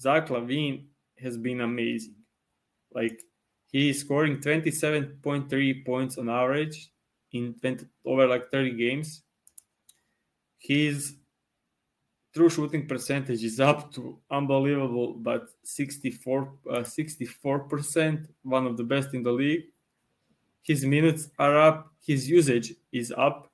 Zach 0.00 0.28
LaVine 0.28 0.86
has 1.20 1.36
been 1.36 1.60
amazing. 1.60 2.16
Like 2.92 3.20
he's 3.72 4.00
scoring 4.00 4.38
27.3 4.38 5.84
points 5.84 6.18
on 6.18 6.28
average 6.28 6.92
in 7.32 7.54
20, 7.54 7.86
over 8.04 8.26
like 8.26 8.50
30 8.50 8.72
games. 8.76 9.22
His 10.58 11.16
true 12.34 12.48
shooting 12.48 12.86
percentage 12.86 13.42
is 13.42 13.58
up 13.58 13.92
to 13.94 14.18
unbelievable, 14.30 15.14
but 15.14 15.48
64 15.64 16.52
uh, 16.70 16.78
64%, 16.80 18.28
one 18.42 18.66
of 18.66 18.76
the 18.76 18.84
best 18.84 19.14
in 19.14 19.22
the 19.22 19.32
league. 19.32 19.64
His 20.62 20.84
minutes 20.84 21.28
are 21.38 21.58
up. 21.58 21.92
His 22.06 22.28
usage 22.28 22.74
is 22.92 23.12
up. 23.16 23.50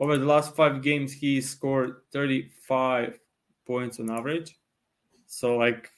Over 0.00 0.18
the 0.18 0.26
last 0.26 0.56
five 0.56 0.82
games, 0.82 1.12
he 1.12 1.40
scored 1.40 1.96
35 2.12 3.18
points 3.66 4.00
on 4.00 4.10
average. 4.10 4.56
So 5.26 5.56
like 5.56 5.90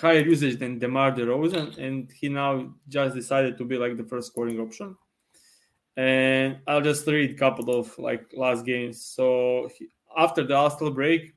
higher 0.00 0.20
usage 0.20 0.58
than 0.58 0.78
DeMar 0.78 1.12
DeRozan, 1.12 1.78
and 1.78 2.10
he 2.12 2.28
now 2.28 2.74
just 2.88 3.14
decided 3.14 3.58
to 3.58 3.64
be 3.64 3.76
like 3.76 3.96
the 3.96 4.04
first 4.04 4.28
scoring 4.28 4.60
option. 4.60 4.96
And 5.96 6.58
I'll 6.66 6.82
just 6.82 7.06
read 7.06 7.30
a 7.30 7.34
couple 7.34 7.70
of 7.70 7.98
like 7.98 8.26
last 8.34 8.64
games. 8.64 9.02
So 9.02 9.70
he, 9.76 9.88
after 10.16 10.44
the 10.44 10.54
All 10.54 10.90
break, 10.90 11.34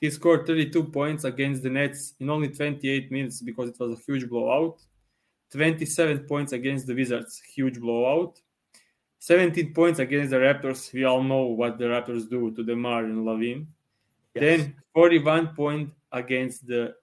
he 0.00 0.10
scored 0.10 0.46
32 0.46 0.84
points 0.84 1.24
against 1.24 1.62
the 1.62 1.70
Nets 1.70 2.14
in 2.20 2.28
only 2.28 2.48
28 2.48 3.10
minutes 3.10 3.40
because 3.40 3.70
it 3.70 3.80
was 3.80 3.98
a 3.98 4.02
huge 4.02 4.28
blowout. 4.28 4.80
27 5.52 6.20
points 6.20 6.52
against 6.52 6.86
the 6.86 6.94
Wizards, 6.94 7.40
huge 7.54 7.80
blowout. 7.80 8.40
17 9.20 9.72
points 9.72 9.98
against 9.98 10.30
the 10.30 10.36
Raptors. 10.36 10.92
We 10.92 11.04
all 11.04 11.22
know 11.22 11.46
what 11.46 11.78
the 11.78 11.86
Raptors 11.86 12.28
do 12.28 12.50
to 12.50 12.62
DeMar 12.62 13.04
and 13.04 13.26
LaVine. 13.26 13.66
Yes. 14.34 14.42
Then 14.60 14.76
41 14.92 15.48
point 15.48 15.90
against 16.12 16.66
the 16.66 16.94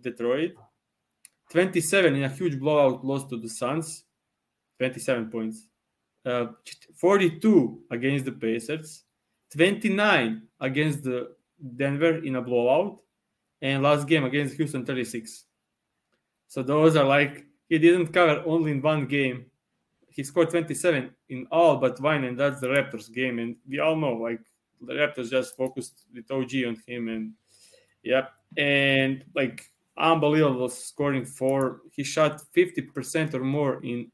Detroit. 0.00 0.52
27 1.50 2.14
in 2.16 2.24
a 2.24 2.28
huge 2.28 2.58
blowout 2.58 3.04
loss 3.04 3.24
to 3.28 3.36
the 3.38 3.48
Suns. 3.48 4.04
27 4.78 5.30
points. 5.30 5.66
Uh, 6.24 6.46
42 6.96 7.82
against 7.90 8.24
the 8.24 8.32
Pacers. 8.32 9.04
29 9.52 10.42
against 10.60 11.04
the 11.04 11.34
Denver 11.76 12.24
in 12.24 12.36
a 12.36 12.42
blowout. 12.42 13.00
And 13.62 13.82
last 13.82 14.06
game 14.06 14.24
against 14.24 14.56
Houston 14.56 14.84
36. 14.84 15.44
So 16.48 16.62
those 16.62 16.96
are 16.96 17.04
like 17.04 17.46
he 17.68 17.78
didn't 17.78 18.08
cover 18.08 18.42
only 18.46 18.72
in 18.72 18.82
one 18.82 19.06
game. 19.06 19.46
He 20.08 20.22
scored 20.22 20.50
27 20.50 21.10
in 21.28 21.46
all 21.50 21.76
but 21.76 22.00
one, 22.00 22.24
and 22.24 22.38
that's 22.38 22.60
the 22.60 22.68
Raptors 22.68 23.12
game. 23.12 23.38
And 23.38 23.56
we 23.68 23.80
all 23.80 23.96
know 23.96 24.14
like 24.14 24.40
the 24.80 24.94
Raptors 24.94 25.30
just 25.30 25.56
focused 25.56 26.04
with 26.14 26.30
OG 26.30 26.50
on 26.66 26.82
him 26.86 27.08
and 27.08 27.32
yeah. 28.02 28.26
And 28.56 29.24
like 29.34 29.64
unbelievable 29.98 30.68
scoring 30.68 31.24
four. 31.24 31.80
He 31.92 32.04
shot 32.04 32.42
50% 32.54 33.34
or 33.34 33.44
more 33.44 33.82
in 33.82 34.10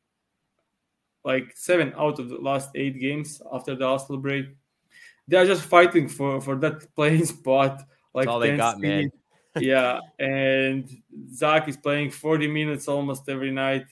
like 1.24 1.52
seven 1.54 1.92
out 1.96 2.18
of 2.18 2.28
the 2.28 2.36
last 2.36 2.70
eight 2.74 2.98
games 3.00 3.40
after 3.52 3.74
the 3.74 3.86
All 3.86 4.16
break. 4.18 4.46
They 5.28 5.36
are 5.36 5.46
just 5.46 5.62
fighting 5.62 6.08
for 6.08 6.40
for 6.40 6.56
that 6.56 6.94
playing 6.96 7.24
spot. 7.26 7.82
Like 8.14 8.26
That's 8.26 8.32
all 8.32 8.40
they 8.40 8.56
got, 8.56 8.80
man. 8.80 9.10
yeah, 9.56 10.00
and 10.18 10.88
Zach 11.32 11.68
is 11.68 11.76
playing 11.76 12.10
40 12.10 12.48
minutes 12.48 12.88
almost 12.88 13.28
every 13.28 13.50
night, 13.50 13.86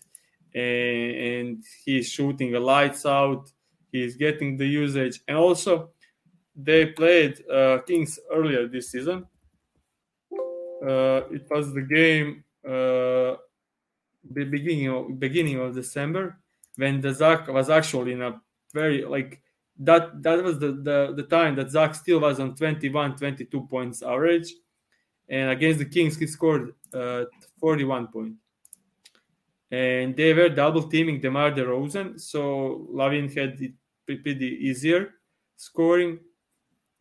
and, 0.54 1.10
and 1.16 1.64
he's 1.84 2.08
shooting 2.08 2.50
the 2.52 2.60
lights 2.60 3.06
out. 3.06 3.50
He's 3.92 4.16
getting 4.16 4.56
the 4.56 4.66
usage, 4.66 5.20
and 5.28 5.36
also 5.36 5.90
they 6.56 6.86
played 6.86 7.44
uh, 7.48 7.78
Kings 7.86 8.18
earlier 8.32 8.66
this 8.68 8.90
season, 8.90 9.26
it 10.82 11.46
was 11.50 11.72
the 11.74 11.82
game 11.82 12.44
uh, 12.66 13.36
the 14.30 14.44
beginning 14.44 14.88
of 14.88 15.18
beginning 15.18 15.58
of 15.58 15.74
December 15.74 16.38
when 16.76 17.00
the 17.00 17.12
Zach 17.12 17.48
was 17.48 17.70
actually 17.70 18.12
in 18.12 18.22
a 18.22 18.40
very 18.72 19.04
like 19.04 19.40
that 19.78 20.22
that 20.22 20.42
was 20.42 20.58
the, 20.58 20.72
the 20.72 21.14
the 21.16 21.22
time 21.24 21.56
that 21.56 21.70
Zach 21.70 21.94
still 21.94 22.20
was 22.20 22.38
on 22.38 22.54
21 22.54 23.16
22 23.16 23.66
points 23.66 24.02
average 24.02 24.52
and 25.28 25.50
against 25.50 25.78
the 25.78 25.84
Kings 25.84 26.18
he 26.18 26.26
scored 26.26 26.74
uh, 26.92 27.24
41 27.60 28.08
points. 28.08 28.36
And 29.70 30.16
they 30.16 30.34
were 30.34 30.48
double 30.48 30.82
teaming 30.82 31.20
DeMar 31.20 31.52
DeRozan 31.52 32.20
so 32.20 32.88
LaVine 32.92 33.32
had 33.34 33.60
it 33.60 33.72
pretty 34.04 34.58
easier 34.60 35.14
scoring. 35.56 36.18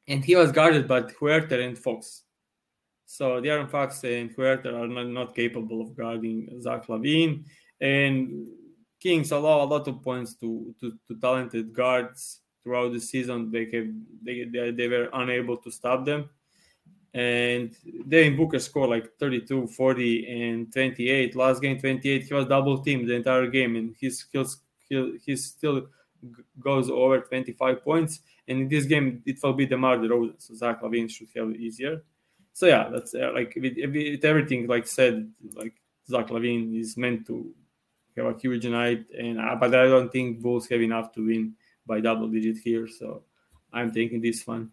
And 0.08 0.24
he 0.24 0.36
was 0.36 0.52
guarded 0.52 0.88
by 0.88 1.02
Huerter 1.02 1.64
and 1.66 1.78
Fox 1.78 2.24
so 3.12 3.42
De'Aaron 3.42 3.68
Fox 3.68 4.04
and 4.04 4.30
Huerter 4.36 4.72
are 4.72 4.88
not, 4.88 5.08
not 5.08 5.36
capable 5.36 5.82
of 5.82 5.98
guarding 5.98 6.48
Zach 6.62 6.86
LaVine. 6.86 7.44
And 7.82 8.48
Kings 9.00 9.32
allow 9.32 9.64
a 9.64 9.66
lot 9.66 9.88
of 9.88 10.04
points 10.04 10.36
to, 10.36 10.76
to, 10.80 10.94
to 11.08 11.20
talented 11.20 11.74
guards 11.74 12.42
throughout 12.62 12.94
the 12.94 13.00
season. 13.00 13.50
They 13.50 13.66
have 13.74 13.88
they, 14.22 14.44
they, 14.44 14.70
they 14.70 14.88
were 14.88 15.10
unable 15.12 15.58
to 15.58 15.72
stop 15.72 16.06
them. 16.06 16.30
and 17.16 17.76
Devin 18.08 18.38
Booker 18.38 18.60
scored 18.60 18.92
like 18.92 19.18
32, 19.18 19.66
40, 19.70 20.52
and 20.52 20.72
28. 20.72 21.36
Last 21.36 21.64
game, 21.64 21.80
28, 21.80 22.24
he 22.26 22.34
was 22.36 22.46
double 22.46 22.78
teamed 22.84 23.10
the 23.10 23.16
entire 23.16 23.48
game, 23.48 23.76
and 23.76 23.96
he's 24.00 24.28
he's 24.32 24.58
he 25.26 25.36
still 25.36 25.88
goes 26.60 26.92
over 26.92 27.22
25 27.22 27.84
points. 27.84 28.20
And 28.48 28.62
in 28.62 28.68
this 28.68 28.86
game, 28.86 29.24
it 29.26 29.40
will 29.42 29.54
be 29.54 29.66
DeMar 29.66 29.98
DeRozan, 29.98 30.36
so 30.38 30.54
Zach 30.54 30.84
LaVine 30.84 31.10
should 31.10 31.30
have 31.36 31.56
easier. 31.56 32.04
So 32.54 32.66
yeah, 32.68 32.90
that's 32.92 33.16
uh, 33.16 33.32
like 33.34 33.58
with, 33.60 33.78
with, 33.78 34.26
everything 34.26 34.68
like 34.68 34.88
said, 34.88 35.32
like 35.56 35.74
Zach 36.08 36.28
LaVine 36.28 36.80
is 36.80 36.98
meant 36.98 37.26
to 37.28 37.54
have 38.18 38.26
a 38.36 38.38
huge 38.38 38.66
night, 38.66 39.06
and 39.18 39.40
uh, 39.40 39.56
but 39.60 39.74
I 39.74 39.86
don't 39.86 40.12
think 40.12 40.42
Bulls 40.42 40.68
have 40.70 40.82
enough 40.82 41.14
to 41.14 41.26
win 41.26 41.54
by 41.86 42.00
double 42.02 42.28
digit 42.28 42.58
here. 42.58 42.88
So 42.88 43.24
I'm 43.72 43.92
taking 43.92 44.22
this 44.22 44.46
one. 44.46 44.72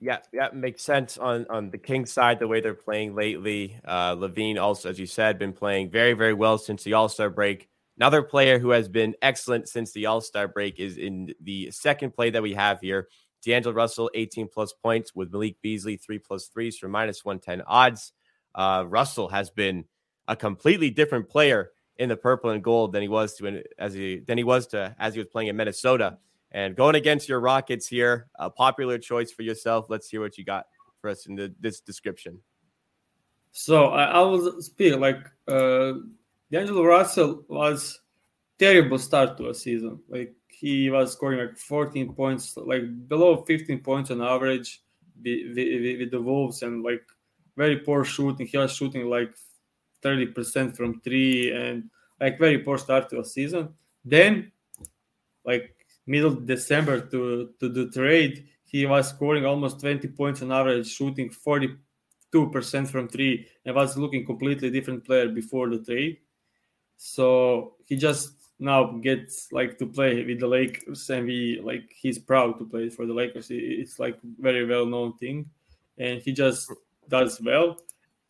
Yeah, 0.00 0.18
yeah, 0.32 0.48
makes 0.52 0.82
sense 0.82 1.18
on 1.18 1.46
on 1.48 1.70
the 1.70 1.78
Kings 1.78 2.12
side 2.12 2.38
the 2.38 2.48
way 2.48 2.60
they're 2.60 2.74
playing 2.74 3.14
lately. 3.14 3.76
Uh, 3.84 4.14
LaVine 4.14 4.60
also, 4.60 4.90
as 4.90 4.98
you 4.98 5.06
said, 5.06 5.38
been 5.38 5.52
playing 5.52 5.90
very 5.90 6.12
very 6.12 6.34
well 6.34 6.58
since 6.58 6.84
the 6.84 6.92
All 6.94 7.08
Star 7.08 7.30
break. 7.30 7.68
Another 7.96 8.22
player 8.22 8.58
who 8.58 8.70
has 8.70 8.88
been 8.88 9.14
excellent 9.22 9.68
since 9.68 9.92
the 9.92 10.06
All 10.06 10.20
Star 10.20 10.48
break 10.48 10.78
is 10.78 10.98
in 10.98 11.32
the 11.40 11.70
second 11.70 12.12
play 12.12 12.30
that 12.30 12.42
we 12.42 12.54
have 12.54 12.80
here. 12.80 13.08
D'Angelo 13.44 13.74
Russell, 13.74 14.10
18 14.14 14.48
plus 14.48 14.72
points 14.72 15.14
with 15.14 15.32
Malik 15.32 15.56
Beasley, 15.62 15.96
three 15.96 16.18
plus 16.18 16.46
threes 16.46 16.76
for 16.78 16.88
minus 16.88 17.24
110 17.24 17.62
odds. 17.66 18.12
Uh, 18.54 18.84
Russell 18.86 19.28
has 19.28 19.50
been 19.50 19.84
a 20.28 20.36
completely 20.36 20.90
different 20.90 21.28
player 21.28 21.70
in 21.96 22.08
the 22.08 22.16
purple 22.16 22.50
and 22.50 22.62
gold 22.62 22.92
than 22.92 23.02
he 23.02 23.08
was 23.08 23.34
to 23.34 23.62
as 23.78 23.94
he 23.94 24.18
than 24.18 24.38
he 24.38 24.44
was 24.44 24.66
to 24.68 24.94
as 24.98 25.14
he 25.14 25.20
was 25.20 25.28
playing 25.28 25.48
in 25.48 25.56
Minnesota. 25.56 26.18
And 26.50 26.76
going 26.76 26.94
against 26.94 27.28
your 27.28 27.40
Rockets 27.40 27.88
here, 27.88 28.28
a 28.36 28.48
popular 28.48 28.96
choice 28.98 29.32
for 29.32 29.42
yourself. 29.42 29.86
Let's 29.88 30.08
hear 30.08 30.20
what 30.20 30.38
you 30.38 30.44
got 30.44 30.66
for 31.00 31.10
us 31.10 31.26
in 31.26 31.34
the, 31.34 31.52
this 31.58 31.80
description. 31.80 32.38
So 33.50 33.86
I, 33.86 34.04
I 34.04 34.20
will 34.20 34.62
speak 34.62 34.96
like 34.96 35.18
uh, 35.48 35.94
D'Angelo 36.52 36.84
Russell 36.84 37.44
was 37.48 38.00
terrible 38.58 38.98
start 38.98 39.36
to 39.38 39.48
a 39.48 39.54
season. 39.54 40.00
Like 40.08 40.34
he 40.58 40.90
was 40.90 41.12
scoring 41.12 41.38
like 41.38 41.58
14 41.58 42.14
points, 42.14 42.56
like 42.56 43.08
below 43.08 43.42
15 43.44 43.80
points 43.80 44.10
on 44.10 44.22
average 44.22 44.82
with, 45.22 45.56
with 45.56 46.10
the 46.10 46.20
Wolves, 46.20 46.62
and 46.62 46.82
like 46.82 47.02
very 47.56 47.78
poor 47.78 48.04
shooting. 48.04 48.46
He 48.46 48.58
was 48.58 48.74
shooting 48.74 49.08
like 49.08 49.34
30% 50.02 50.76
from 50.76 51.00
three, 51.00 51.52
and 51.52 51.90
like 52.20 52.38
very 52.38 52.58
poor 52.58 52.78
start 52.78 53.08
to 53.10 53.20
a 53.20 53.24
season. 53.24 53.74
Then, 54.04 54.52
like 55.44 55.74
middle 56.06 56.34
December 56.34 57.00
to 57.00 57.50
to 57.60 57.68
the 57.68 57.90
trade, 57.90 58.46
he 58.64 58.86
was 58.86 59.08
scoring 59.08 59.46
almost 59.46 59.80
20 59.80 60.08
points 60.08 60.42
on 60.42 60.52
average, 60.52 60.88
shooting 60.88 61.30
42% 61.30 61.78
from 62.88 63.08
three, 63.08 63.46
and 63.64 63.74
was 63.74 63.96
looking 63.96 64.24
completely 64.26 64.70
different 64.70 65.04
player 65.04 65.28
before 65.28 65.68
the 65.70 65.78
trade. 65.78 66.18
So 66.96 67.74
he 67.86 67.96
just 67.96 68.34
now 68.58 68.84
gets 68.98 69.52
like 69.52 69.78
to 69.78 69.86
play 69.86 70.24
with 70.24 70.40
the 70.40 70.46
Lakers, 70.46 71.10
and 71.10 71.26
we 71.26 71.60
like 71.62 71.92
he's 71.94 72.18
proud 72.18 72.58
to 72.58 72.64
play 72.64 72.88
for 72.88 73.06
the 73.06 73.12
Lakers. 73.12 73.48
It's 73.50 73.98
like 73.98 74.18
very 74.38 74.64
well 74.64 74.86
known 74.86 75.16
thing, 75.18 75.46
and 75.98 76.20
he 76.20 76.32
just 76.32 76.72
does 77.08 77.40
well. 77.40 77.78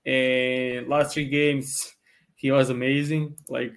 And 0.07 0.89
last 0.89 1.15
three 1.15 1.29
games, 1.29 1.95
he 2.35 2.51
was 2.51 2.71
amazing. 2.71 3.37
Like 3.49 3.75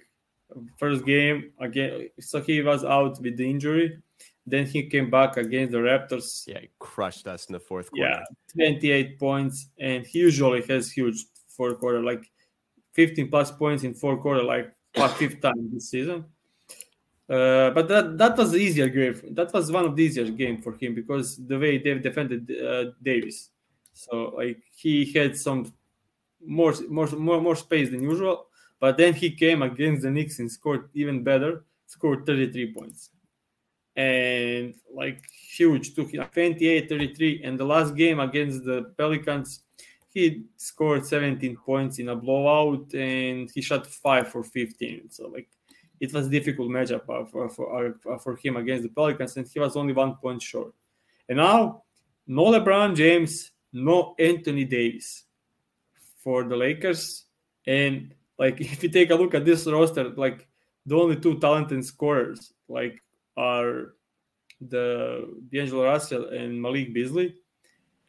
first 0.78 1.04
game 1.04 1.52
again, 1.60 2.08
so 2.20 2.40
he 2.40 2.62
was 2.62 2.84
out 2.84 3.20
with 3.20 3.36
the 3.36 3.48
injury. 3.48 3.98
Then 4.46 4.64
he 4.64 4.88
came 4.88 5.10
back 5.10 5.36
against 5.36 5.72
the 5.72 5.78
Raptors. 5.78 6.46
Yeah, 6.46 6.60
he 6.60 6.70
crushed 6.78 7.26
us 7.26 7.46
in 7.46 7.52
the 7.52 7.60
fourth 7.60 7.90
quarter. 7.90 8.22
Yeah, 8.56 8.70
28 8.70 9.18
points, 9.18 9.68
and 9.78 10.06
he 10.06 10.20
usually 10.20 10.62
has 10.62 10.90
huge 10.90 11.26
fourth 11.48 11.78
quarter, 11.78 12.02
like 12.02 12.24
15 12.94 13.28
plus 13.28 13.50
points 13.50 13.84
in 13.84 13.92
fourth 13.92 14.22
quarter, 14.22 14.42
like 14.42 14.72
fifth 15.18 15.42
time 15.42 15.70
this 15.70 15.90
season. 15.90 16.24
Uh, 17.28 17.70
but 17.70 17.88
that 17.88 18.16
that 18.16 18.36
was 18.36 18.54
easier 18.56 18.88
game. 18.88 19.14
That 19.32 19.52
was 19.52 19.70
one 19.70 19.84
of 19.84 19.94
the 19.94 20.02
easier 20.02 20.30
game 20.30 20.62
for 20.62 20.72
him 20.76 20.94
because 20.94 21.36
the 21.36 21.58
way 21.58 21.76
they 21.76 21.94
defended 21.98 22.50
uh, 22.50 22.92
Davis. 23.02 23.50
So 23.92 24.32
like 24.36 24.62
he 24.74 25.12
had 25.12 25.36
some 25.36 25.72
more 26.44 26.74
more 26.88 27.06
more 27.08 27.40
more 27.40 27.56
space 27.56 27.90
than 27.90 28.02
usual. 28.02 28.46
But 28.80 28.96
then 28.96 29.12
he 29.12 29.30
came 29.30 29.62
against 29.62 30.02
the 30.02 30.10
Knicks 30.10 30.38
and 30.38 30.50
scored 30.50 30.88
even 30.94 31.22
better. 31.22 31.64
Scored 31.86 32.24
33 32.24 32.74
points. 32.74 33.10
And 33.96 34.74
like 34.94 35.24
huge, 35.56 35.94
took 35.94 36.12
28 36.12 36.88
33. 36.88 37.42
And 37.44 37.58
the 37.58 37.64
last 37.64 37.94
game 37.96 38.20
against 38.20 38.64
the 38.64 38.92
Pelicans, 38.96 39.64
he 40.08 40.44
scored 40.56 41.04
17 41.04 41.56
points 41.56 41.98
in 41.98 42.08
a 42.08 42.16
blowout 42.16 42.92
and 42.94 43.50
he 43.54 43.60
shot 43.60 43.86
5 43.86 44.28
for 44.28 44.42
15 44.42 45.10
so 45.10 45.28
like 45.28 45.48
it 46.00 46.12
was 46.12 46.28
difficult 46.28 46.68
matchup 46.68 47.04
for, 47.30 47.48
for, 47.48 47.94
uh, 48.10 48.18
for 48.18 48.36
him 48.36 48.56
against 48.56 48.82
the 48.82 48.88
pelicans 48.88 49.36
and 49.36 49.46
he 49.52 49.58
was 49.58 49.76
only 49.76 49.92
one 49.92 50.14
point 50.16 50.40
short 50.40 50.72
and 51.28 51.38
now 51.38 51.82
no 52.26 52.44
lebron 52.44 52.94
james 52.94 53.52
no 53.72 54.14
anthony 54.18 54.64
davis 54.64 55.24
for 56.22 56.44
the 56.44 56.56
lakers 56.56 57.24
and 57.66 58.14
like 58.38 58.60
if 58.60 58.82
you 58.82 58.88
take 58.88 59.10
a 59.10 59.14
look 59.14 59.34
at 59.34 59.44
this 59.44 59.66
roster 59.66 60.10
like 60.10 60.46
the 60.86 60.96
only 60.96 61.16
two 61.16 61.38
talented 61.38 61.84
scorers 61.84 62.52
like 62.68 63.02
are 63.36 63.94
the 64.60 65.38
D'Angelo 65.50 65.84
Russell 65.84 66.28
and 66.30 66.60
Malik 66.60 66.92
Beasley 66.92 67.36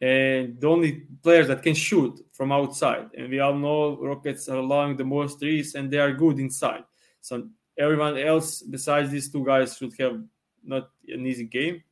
and 0.00 0.60
the 0.60 0.66
only 0.66 1.06
players 1.22 1.48
that 1.48 1.62
can 1.62 1.74
shoot 1.74 2.20
from 2.32 2.52
outside. 2.52 3.10
And 3.16 3.30
we 3.30 3.40
all 3.40 3.54
know 3.54 3.98
Rockets 4.00 4.48
are 4.48 4.56
allowing 4.56 4.96
the 4.96 5.04
most 5.04 5.38
threes, 5.38 5.74
and 5.74 5.90
they 5.90 5.98
are 5.98 6.12
good 6.12 6.38
inside. 6.38 6.84
So 7.20 7.48
everyone 7.80 8.18
else 8.18 8.62
besides 8.62 9.10
these 9.10 9.32
two 9.32 9.44
guys 9.44 9.76
should 9.76 9.94
have 9.98 10.22
not 10.62 10.90
an 11.08 11.26
easy 11.26 11.44
game. 11.44 11.82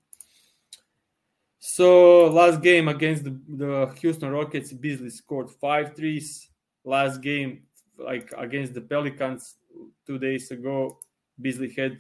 So 1.59 2.27
last 2.27 2.62
game 2.62 2.88
against 2.88 3.24
the, 3.24 3.40
the 3.48 3.94
Houston 4.01 4.31
Rockets, 4.31 4.72
Beasley 4.72 5.11
scored 5.11 5.51
five 5.51 5.96
threes. 5.96 6.48
Last 6.85 7.20
game, 7.20 7.62
like 7.98 8.33
against 8.37 8.74
the 8.74 8.81
Pelicans 8.81 9.57
two 10.07 10.18
days 10.18 10.51
ago, 10.51 10.98
Beasley 11.40 11.72
had 11.77 11.98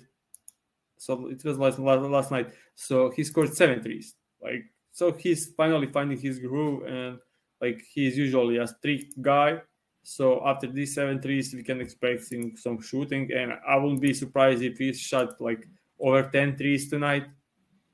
so 0.96 1.28
it 1.28 1.44
was 1.44 1.58
last 1.58 1.78
last 1.78 2.30
night. 2.30 2.52
So 2.74 3.10
he 3.10 3.24
scored 3.24 3.54
seven 3.54 3.82
threes. 3.82 4.14
Like 4.42 4.64
so 4.92 5.12
he's 5.12 5.52
finally 5.56 5.86
finding 5.86 6.18
his 6.18 6.38
groove 6.38 6.86
and 6.86 7.18
like 7.60 7.82
he's 7.92 8.16
usually 8.16 8.58
a 8.58 8.66
strict 8.66 9.20
guy. 9.20 9.60
So 10.08 10.40
after 10.46 10.66
these 10.66 10.94
seven 10.94 11.20
threes, 11.20 11.52
we 11.52 11.62
can 11.62 11.82
expect 11.82 12.32
some 12.56 12.80
shooting, 12.80 13.30
and 13.30 13.52
I 13.68 13.76
wouldn't 13.76 14.00
be 14.00 14.14
surprised 14.14 14.62
if 14.62 14.78
he 14.78 14.94
shot 14.94 15.38
like 15.38 15.68
over 16.00 16.22
10 16.22 16.56
threes 16.56 16.88
tonight, 16.88 17.26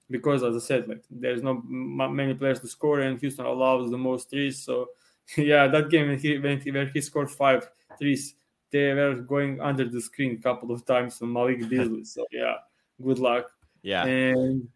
because 0.09 0.45
as 0.45 0.55
I 0.55 0.61
said, 0.61 0.87
like 0.87 1.03
there's 1.11 1.43
not 1.43 1.69
many 1.69 2.35
players 2.35 2.61
to 2.61 2.69
score, 2.69 3.01
and 3.01 3.19
Houston 3.19 3.47
allows 3.47 3.91
the 3.91 3.99
most 3.99 4.31
threes. 4.31 4.63
So 4.63 4.91
yeah, 5.37 5.67
that 5.67 5.91
game 5.91 6.07
when 6.07 6.19
he 6.21 6.39
when 6.39 6.61
he, 6.61 6.71
where 6.71 6.87
he 6.87 7.01
scored 7.01 7.33
five 7.33 7.69
threes, 7.99 8.37
they 8.71 8.95
were 8.95 9.17
going 9.17 9.61
under 9.61 9.89
the 9.89 10.01
screen 10.01 10.37
a 10.39 10.43
couple 10.43 10.71
of 10.71 10.87
times 10.87 11.21
on 11.21 11.33
Malik 11.33 11.69
Beasley. 11.69 12.05
so 12.05 12.25
yeah, 12.31 12.59
good 13.03 13.19
luck. 13.19 13.51
Yeah, 13.83 14.05
and 14.05 14.69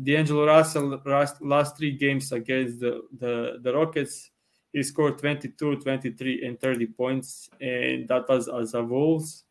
D'Angelo 0.00 0.46
Russell 0.46 1.02
last 1.40 1.76
three 1.76 1.90
games 1.90 2.30
against 2.30 2.78
the, 2.78 3.02
the, 3.18 3.58
the 3.60 3.74
Rockets, 3.74 4.30
he 4.74 4.82
scored 4.82 5.18
22, 5.18 5.76
23, 5.76 6.44
and 6.44 6.60
30 6.60 6.86
points, 6.88 7.48
and 7.60 8.08
that 8.08 8.28
was 8.28 8.48
as 8.48 8.74
a 8.74 8.82
Wolves. 8.82 9.44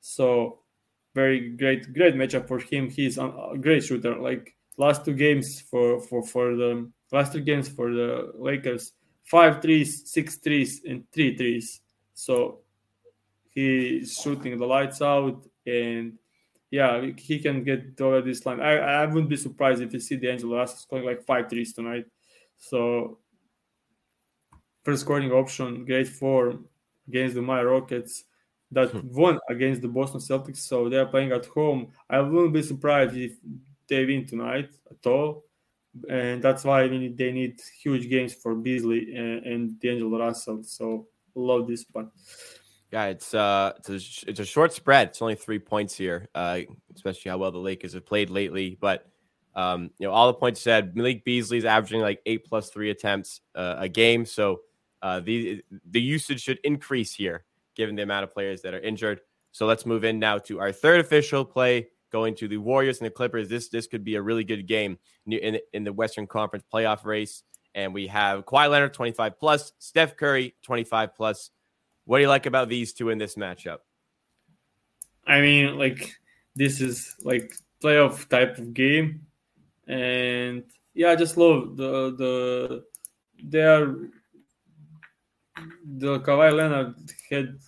So 0.00 0.60
very 1.12 1.50
great, 1.50 1.92
great 1.92 2.14
matchup 2.14 2.46
for 2.46 2.60
him. 2.60 2.88
He's 2.88 3.18
a 3.18 3.54
great 3.60 3.82
shooter. 3.82 4.16
Like 4.16 4.54
last 4.76 5.04
two 5.04 5.14
games 5.14 5.60
for 5.68 6.00
for 6.00 6.22
for 6.22 6.54
the 6.54 6.88
last 7.10 7.32
two 7.32 7.40
games 7.40 7.68
for 7.68 7.92
the 7.92 8.30
Lakers, 8.38 8.92
five 9.24 9.60
threes, 9.60 10.02
six 10.06 10.36
threes, 10.36 10.82
and 10.86 11.04
three 11.12 11.36
threes. 11.36 11.80
So 12.14 12.60
he's 13.50 14.12
shooting 14.22 14.56
the 14.56 14.66
lights 14.66 15.02
out 15.02 15.44
and 15.66 16.18
yeah, 16.70 17.06
he 17.16 17.40
can 17.40 17.64
get 17.64 18.00
over 18.00 18.20
this 18.20 18.46
line. 18.46 18.60
I, 18.60 19.02
I 19.02 19.06
wouldn't 19.06 19.30
be 19.30 19.36
surprised 19.36 19.80
if 19.82 19.92
you 19.92 20.00
see 20.00 20.16
D'Angelo 20.16 20.58
Russell 20.58 20.78
scoring 20.78 21.06
like 21.06 21.24
five 21.24 21.48
threes 21.48 21.72
tonight. 21.72 22.06
So 22.56 23.18
first 24.84 25.02
scoring 25.02 25.32
option, 25.32 25.84
great 25.84 26.06
form 26.08 26.66
against 27.08 27.34
the 27.34 27.42
My 27.42 27.62
Rockets 27.62 28.24
that 28.70 28.90
hmm. 28.90 29.00
won 29.10 29.38
against 29.48 29.82
the 29.82 29.88
Boston 29.88 30.20
Celtics. 30.20 30.58
So 30.58 30.88
they 30.88 30.98
are 30.98 31.06
playing 31.06 31.32
at 31.32 31.46
home. 31.46 31.88
I 32.08 32.20
wouldn't 32.20 32.54
be 32.54 32.62
surprised 32.62 33.16
if 33.16 33.32
they 33.88 34.04
win 34.04 34.26
tonight 34.26 34.70
at 34.90 35.06
all. 35.06 35.44
And 36.08 36.42
that's 36.42 36.64
why 36.64 36.86
they 36.88 36.98
need, 36.98 37.16
they 37.16 37.32
need 37.32 37.60
huge 37.82 38.08
games 38.08 38.34
for 38.34 38.54
Beasley 38.54 39.14
and, 39.14 39.46
and 39.46 39.80
D'Angelo 39.80 40.18
Russell. 40.18 40.62
So 40.62 41.06
love 41.34 41.66
this 41.66 41.84
one. 41.92 42.10
Yeah, 42.92 43.06
it's 43.06 43.34
uh, 43.34 43.72
it's 43.78 43.88
a, 43.88 44.30
it's 44.30 44.40
a 44.40 44.44
short 44.44 44.72
spread. 44.72 45.08
It's 45.08 45.22
only 45.22 45.34
three 45.34 45.58
points 45.58 45.96
here, 45.96 46.28
uh, 46.34 46.60
especially 46.94 47.30
how 47.30 47.38
well 47.38 47.52
the 47.52 47.58
Lakers 47.58 47.94
have 47.94 48.06
played 48.06 48.30
lately. 48.30 48.76
But 48.80 49.06
Um, 49.56 49.90
you 49.98 50.06
know, 50.08 50.12
all 50.12 50.26
the 50.26 50.34
points 50.34 50.60
said, 50.60 50.96
Malik 50.96 51.24
Beasley's 51.24 51.64
averaging 51.64 52.00
like 52.00 52.20
eight 52.26 52.44
plus 52.44 52.70
three 52.70 52.90
attempts 52.90 53.40
uh, 53.54 53.76
a 53.78 53.88
game. 53.88 54.26
So 54.26 54.62
uh, 55.04 55.20
the 55.20 55.62
the 55.90 56.00
usage 56.00 56.40
should 56.40 56.58
increase 56.64 57.12
here, 57.12 57.44
given 57.76 57.94
the 57.94 58.02
amount 58.02 58.24
of 58.24 58.32
players 58.32 58.62
that 58.62 58.72
are 58.72 58.80
injured. 58.80 59.20
So 59.52 59.66
let's 59.66 59.84
move 59.84 60.02
in 60.02 60.18
now 60.18 60.38
to 60.38 60.60
our 60.60 60.72
third 60.72 60.98
official 60.98 61.44
play, 61.44 61.88
going 62.10 62.34
to 62.36 62.48
the 62.48 62.56
Warriors 62.56 63.00
and 63.00 63.06
the 63.06 63.10
Clippers. 63.10 63.50
This 63.50 63.68
this 63.68 63.86
could 63.86 64.02
be 64.02 64.14
a 64.14 64.22
really 64.22 64.44
good 64.44 64.66
game 64.66 64.98
in 65.26 65.58
in 65.74 65.84
the 65.84 65.92
Western 65.92 66.26
Conference 66.26 66.64
playoff 66.72 67.04
race. 67.04 67.42
And 67.74 67.92
we 67.92 68.06
have 68.06 68.46
Kawhi 68.46 68.70
Leonard 68.70 68.94
25 68.94 69.38
plus, 69.38 69.72
Steph 69.78 70.16
Curry 70.16 70.54
25 70.62 71.14
plus. 71.14 71.50
What 72.06 72.18
do 72.18 72.22
you 72.22 72.28
like 72.28 72.46
about 72.46 72.70
these 72.70 72.94
two 72.94 73.10
in 73.10 73.18
this 73.18 73.34
matchup? 73.34 73.78
I 75.26 75.42
mean, 75.42 75.76
like 75.76 76.14
this 76.56 76.80
is 76.80 77.14
like 77.22 77.52
playoff 77.82 78.26
type 78.30 78.56
of 78.56 78.72
game, 78.72 79.26
and 79.86 80.62
yeah, 80.94 81.10
I 81.10 81.16
just 81.16 81.36
love 81.36 81.76
the 81.76 82.14
the 82.16 82.84
they 83.42 83.64
are 83.64 83.96
the 85.98 86.20
Kawhi 86.20 86.54
Leonard 86.54 86.94
had 87.30 87.58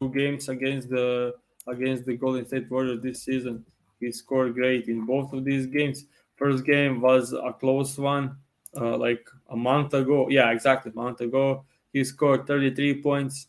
two 0.00 0.10
games 0.10 0.48
against 0.48 0.88
the 0.88 1.34
against 1.66 2.06
the 2.06 2.16
Golden 2.16 2.46
State 2.46 2.70
Warriors 2.70 3.02
this 3.02 3.22
season. 3.22 3.64
He 4.00 4.12
scored 4.12 4.54
great 4.54 4.88
in 4.88 5.04
both 5.04 5.32
of 5.32 5.44
these 5.44 5.66
games. 5.66 6.04
First 6.36 6.64
game 6.64 7.00
was 7.00 7.32
a 7.32 7.52
close 7.52 7.98
one, 7.98 8.36
uh, 8.76 8.96
like 8.96 9.26
a 9.50 9.56
month 9.56 9.92
ago. 9.94 10.28
Yeah, 10.30 10.50
exactly, 10.50 10.92
a 10.92 10.94
month 10.94 11.20
ago. 11.20 11.64
He 11.92 12.04
scored 12.04 12.46
33 12.46 13.02
points, 13.02 13.48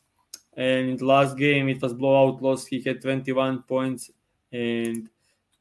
and 0.58 0.90
in 0.90 0.98
the 0.98 1.06
last 1.06 1.38
game 1.38 1.70
it 1.70 1.82
was 1.82 1.94
blowout 1.94 2.42
loss. 2.42 2.66
He 2.66 2.82
had 2.82 3.02
21 3.02 3.64
points, 3.64 4.10
and 4.52 5.10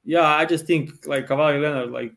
yeah, 0.04 0.26
I 0.26 0.46
just 0.46 0.66
think 0.66 1.06
like 1.06 1.26
Kawhi 1.26 1.60
Leonard, 1.60 1.90
like 1.90 2.16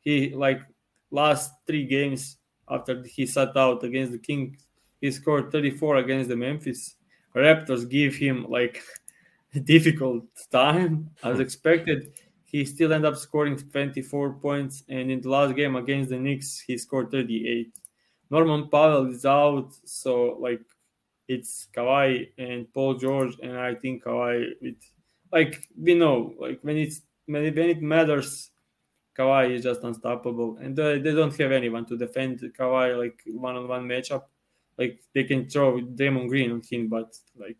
he 0.00 0.30
like 0.34 0.62
last 1.10 1.52
three 1.66 1.86
games 1.86 2.36
after 2.68 3.02
he 3.02 3.26
sat 3.26 3.56
out 3.56 3.82
against 3.82 4.12
the 4.12 4.18
Kings, 4.18 4.56
he 5.00 5.10
scored 5.10 5.52
34 5.52 5.96
against 5.96 6.28
the 6.28 6.36
Memphis 6.36 6.96
Raptors. 7.34 7.88
Give 7.88 8.14
him 8.14 8.46
like 8.48 8.82
a 9.54 9.60
difficult 9.74 10.24
time 10.50 11.10
as 11.22 11.40
expected. 11.46 12.12
He 12.44 12.64
still 12.64 12.92
ended 12.92 13.12
up 13.12 13.18
scoring 13.18 13.58
24 13.58 14.34
points, 14.34 14.82
and 14.88 15.10
in 15.10 15.20
the 15.20 15.28
last 15.28 15.54
game 15.54 15.76
against 15.76 16.08
the 16.08 16.18
Knicks, 16.18 16.60
he 16.60 16.78
scored 16.78 17.10
38. 17.10 17.70
Norman 18.30 18.68
Powell 18.68 19.10
is 19.12 19.26
out, 19.26 19.70
so 19.84 20.38
like 20.40 20.62
it's 21.28 21.68
Kawhi 21.76 22.28
and 22.38 22.72
Paul 22.72 22.94
George, 22.94 23.36
and 23.42 23.56
I 23.56 23.74
think 23.74 24.04
Kawhi 24.04 24.52
with 24.62 24.76
like 25.30 25.62
we 25.78 25.94
know 25.94 26.34
like 26.38 26.60
when 26.62 26.78
it's 26.78 27.02
when 27.26 27.44
it, 27.44 27.54
when 27.54 27.68
it 27.68 27.82
matters, 27.82 28.50
Kawhi 29.16 29.50
is 29.50 29.62
just 29.62 29.82
unstoppable, 29.82 30.56
and 30.56 30.74
they, 30.74 30.98
they 30.98 31.12
don't 31.12 31.36
have 31.36 31.52
anyone 31.52 31.84
to 31.86 31.96
defend 31.96 32.40
Kawhi 32.58 32.98
like 32.98 33.20
one-on-one 33.26 33.86
matchup. 33.86 34.22
Like 34.78 35.00
they 35.12 35.24
can 35.24 35.48
throw 35.48 35.80
Draymond 35.80 36.28
Green 36.28 36.52
on 36.52 36.62
him, 36.62 36.88
but 36.88 37.16
like 37.36 37.56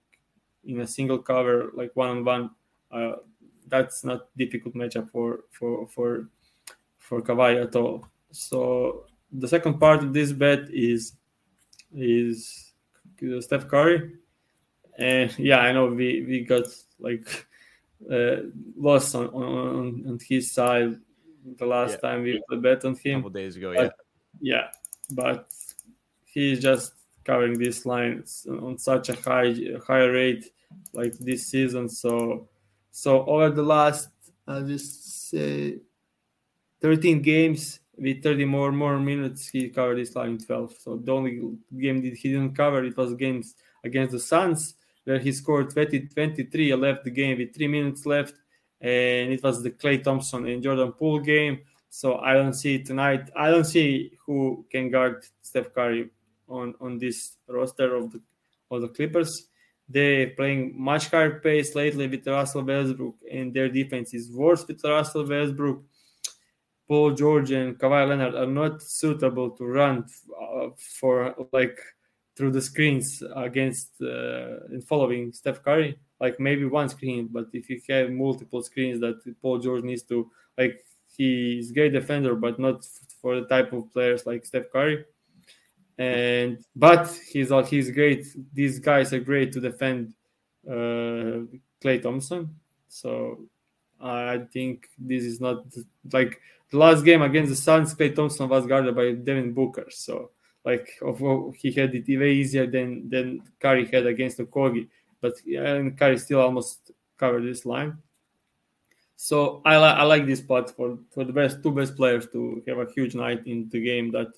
in 0.64 0.80
a 0.80 0.86
single 0.86 1.18
cover, 1.18 1.70
like 1.74 1.90
one-on-one, 1.94 2.50
uh, 2.92 3.12
that's 3.66 4.04
not 4.04 4.28
difficult 4.36 4.74
matchup 4.74 5.10
for 5.10 5.40
for 5.50 5.88
for 5.88 6.28
for 6.98 7.20
Kawhi 7.20 7.62
at 7.62 7.76
all. 7.76 8.06
So 8.30 9.04
the 9.32 9.48
second 9.48 9.78
part 9.78 10.02
of 10.02 10.12
this 10.12 10.32
bet 10.32 10.70
is 10.70 11.14
is 11.94 12.72
Steph 13.40 13.68
Curry, 13.68 14.12
and 14.96 15.36
yeah, 15.38 15.58
I 15.58 15.72
know 15.72 15.86
we 15.86 16.24
we 16.26 16.44
got 16.44 16.66
like 16.98 17.46
uh, 18.12 18.42
lost 18.76 19.14
on, 19.14 19.26
on 19.28 20.04
on 20.06 20.18
his 20.26 20.52
side 20.52 20.96
the 21.56 21.66
last 21.66 21.98
yeah. 22.02 22.10
time 22.10 22.22
we 22.22 22.42
bet 22.58 22.84
on 22.84 22.94
him. 22.94 23.20
A 23.20 23.22
couple 23.22 23.30
days 23.30 23.56
ago, 23.56 23.74
but, 23.74 23.82
yeah. 23.82 23.90
Yeah, 24.40 24.68
but 25.10 25.48
he's 26.24 26.60
just 26.60 26.92
covering 27.28 27.58
these 27.58 27.84
lines 27.84 28.46
on 28.48 28.78
such 28.78 29.10
a 29.10 29.16
high 29.26 29.54
high 29.86 30.08
rate 30.18 30.44
like 30.94 31.14
this 31.18 31.46
season. 31.46 31.88
So 31.88 32.48
so 32.90 33.10
over 33.26 33.50
the 33.50 33.62
last 33.76 34.08
I'll 34.46 34.66
just 34.66 35.28
say 35.30 35.78
13 36.80 37.20
games 37.20 37.80
with 37.98 38.22
30 38.22 38.46
more 38.46 38.72
more 38.72 38.98
minutes 38.98 39.48
he 39.48 39.68
covered 39.68 39.98
this 39.98 40.16
line 40.16 40.38
12. 40.38 40.74
So 40.78 40.96
the 40.96 41.12
only 41.12 41.34
game 41.78 42.00
that 42.02 42.16
he 42.16 42.32
didn't 42.32 42.56
cover 42.56 42.82
it 42.84 42.96
was 42.96 43.14
games 43.14 43.54
against 43.84 44.12
the 44.12 44.20
Suns 44.20 44.74
where 45.04 45.18
he 45.18 45.32
scored 45.32 45.70
20, 45.70 46.08
23 46.08 46.74
left 46.74 47.04
the 47.04 47.10
game 47.10 47.38
with 47.38 47.54
three 47.54 47.68
minutes 47.68 48.06
left. 48.06 48.34
And 48.80 49.32
it 49.32 49.42
was 49.42 49.62
the 49.62 49.70
Klay 49.70 50.02
Thompson 50.02 50.46
and 50.46 50.62
Jordan 50.62 50.92
Poole 50.92 51.20
game. 51.20 51.60
So 51.90 52.18
I 52.18 52.34
don't 52.34 52.52
see 52.52 52.82
tonight. 52.82 53.30
I 53.34 53.50
don't 53.50 53.64
see 53.64 54.12
who 54.24 54.64
can 54.70 54.90
guard 54.90 55.24
Steph 55.42 55.74
Curry 55.74 56.10
on, 56.48 56.74
on 56.80 56.98
this 56.98 57.36
roster 57.48 57.94
of 57.94 58.12
the 58.12 58.20
of 58.70 58.82
the 58.82 58.88
Clippers. 58.88 59.48
They're 59.88 60.30
playing 60.30 60.74
much 60.76 61.08
higher 61.08 61.40
pace 61.40 61.74
lately 61.74 62.06
with 62.06 62.26
Russell 62.26 62.62
Westbrook, 62.62 63.16
and 63.32 63.54
their 63.54 63.68
defense 63.68 64.12
is 64.12 64.30
worse 64.30 64.66
with 64.66 64.84
Russell 64.84 65.26
Westbrook. 65.26 65.82
Paul 66.86 67.12
George 67.12 67.50
and 67.52 67.78
Kawhi 67.78 68.08
Leonard 68.08 68.34
are 68.34 68.46
not 68.46 68.82
suitable 68.82 69.50
to 69.50 69.64
run 69.64 70.06
uh, 70.40 70.68
for 70.76 71.34
like 71.52 71.78
through 72.36 72.52
the 72.52 72.62
screens 72.62 73.22
against 73.34 73.90
uh, 74.00 74.64
and 74.70 74.86
following 74.86 75.32
Steph 75.32 75.62
Curry, 75.62 75.98
like 76.20 76.38
maybe 76.38 76.64
one 76.64 76.88
screen, 76.88 77.28
but 77.30 77.46
if 77.52 77.68
you 77.68 77.80
have 77.88 78.10
multiple 78.10 78.62
screens 78.62 79.00
that 79.00 79.20
Paul 79.42 79.58
George 79.58 79.82
needs 79.82 80.02
to 80.04 80.30
like, 80.56 80.84
he's 81.16 81.70
a 81.70 81.74
great 81.74 81.92
defender, 81.92 82.34
but 82.36 82.58
not 82.58 82.84
for 83.20 83.40
the 83.40 83.46
type 83.46 83.72
of 83.72 83.92
players 83.92 84.24
like 84.24 84.46
Steph 84.46 84.70
Curry. 84.72 85.04
And 85.98 86.64
but 86.76 87.10
he's 87.30 87.50
all 87.50 87.64
he's 87.64 87.90
great. 87.90 88.26
These 88.52 88.78
guys 88.78 89.12
are 89.12 89.20
great 89.20 89.52
to 89.52 89.60
defend 89.60 90.14
uh, 90.66 91.42
Klay 91.82 92.00
Thompson. 92.00 92.54
So 92.88 93.40
I 94.00 94.46
think 94.52 94.86
this 94.96 95.24
is 95.24 95.40
not 95.40 95.64
like 96.12 96.40
the 96.70 96.78
last 96.78 97.04
game 97.04 97.22
against 97.22 97.50
the 97.50 97.56
Suns. 97.56 97.94
Klay 97.94 98.14
Thompson 98.14 98.48
was 98.48 98.66
guarded 98.66 98.94
by 98.94 99.12
Devin 99.12 99.52
Booker. 99.52 99.86
So 99.90 100.30
like 100.64 100.88
he 101.56 101.72
had 101.72 101.94
it 101.94 102.18
way 102.18 102.32
easier 102.32 102.66
than 102.66 103.08
than 103.08 103.42
Curry 103.58 103.86
had 103.86 104.06
against 104.06 104.38
Okogie, 104.38 104.88
but 105.20 105.34
and 105.46 105.98
Curry 105.98 106.18
still 106.18 106.40
almost 106.40 106.92
covered 107.16 107.44
this 107.44 107.66
line. 107.66 107.98
So 109.16 109.62
I, 109.64 109.74
I 109.74 110.04
like 110.04 110.26
this 110.26 110.38
spot 110.38 110.70
for 110.70 110.98
for 111.10 111.24
the 111.24 111.32
best 111.32 111.62
two 111.62 111.72
best 111.72 111.96
players 111.96 112.28
to 112.28 112.62
have 112.68 112.78
a 112.78 112.90
huge 112.94 113.14
night 113.14 113.46
in 113.46 113.68
the 113.68 113.80
game 113.80 114.12
that 114.12 114.28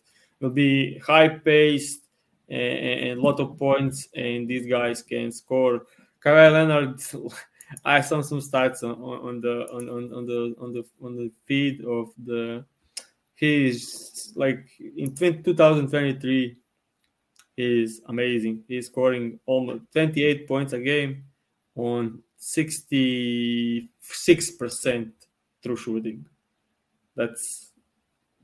will 0.40 0.50
be 0.50 0.98
high 0.98 1.29
paced 1.29 2.00
and, 2.48 3.18
a 3.18 3.22
lot 3.22 3.38
of 3.40 3.57
points, 3.59 4.09
and 4.14 4.48
these 4.48 4.66
guys 4.66 5.03
can 5.03 5.31
score. 5.31 5.87
Kawhi 6.24 6.53
Leonard, 6.53 7.00
I 7.85 8.00
saw 8.00 8.20
some 8.20 8.40
stats 8.40 8.83
on, 8.83 9.00
on 9.00 9.40
the 9.40 9.66
on, 9.72 9.88
on, 9.88 10.26
the 10.26 10.57
on 10.61 10.72
the 10.72 10.85
on 11.03 11.16
the 11.16 11.31
feed 11.46 11.85
of 11.85 12.11
the 12.24 12.64
he's 13.40 14.33
like 14.37 14.66
in 14.96 15.14
20, 15.16 15.42
2023 15.42 16.57
he's 17.57 18.03
amazing 18.07 18.62
he's 18.68 18.87
scoring 18.87 19.40
almost 19.46 19.85
28 19.92 20.46
points 20.46 20.74
a 20.74 20.81
game 20.81 21.24
on 21.74 22.22
66% 22.38 23.88
true 25.62 25.76
shooting 25.76 26.26
that's 27.16 27.70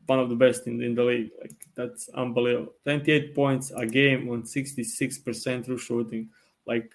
one 0.06 0.20
of 0.20 0.28
the 0.28 0.36
best 0.36 0.66
in, 0.66 0.82
in 0.82 0.94
the 0.94 1.02
league. 1.02 1.30
Like 1.40 1.54
that's 1.74 2.08
unbelievable. 2.10 2.74
28 2.84 3.34
points 3.34 3.72
a 3.76 3.86
game 3.86 4.28
on 4.30 4.42
66% 4.42 5.64
true 5.64 5.78
shooting. 5.78 6.28
Like 6.66 6.92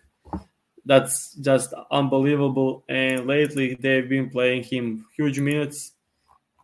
that's 0.85 1.33
just 1.35 1.73
unbelievable. 1.91 2.83
And 2.89 3.27
lately 3.27 3.75
they've 3.75 4.07
been 4.07 4.29
playing 4.29 4.63
him 4.63 5.05
huge 5.15 5.39
minutes. 5.39 5.91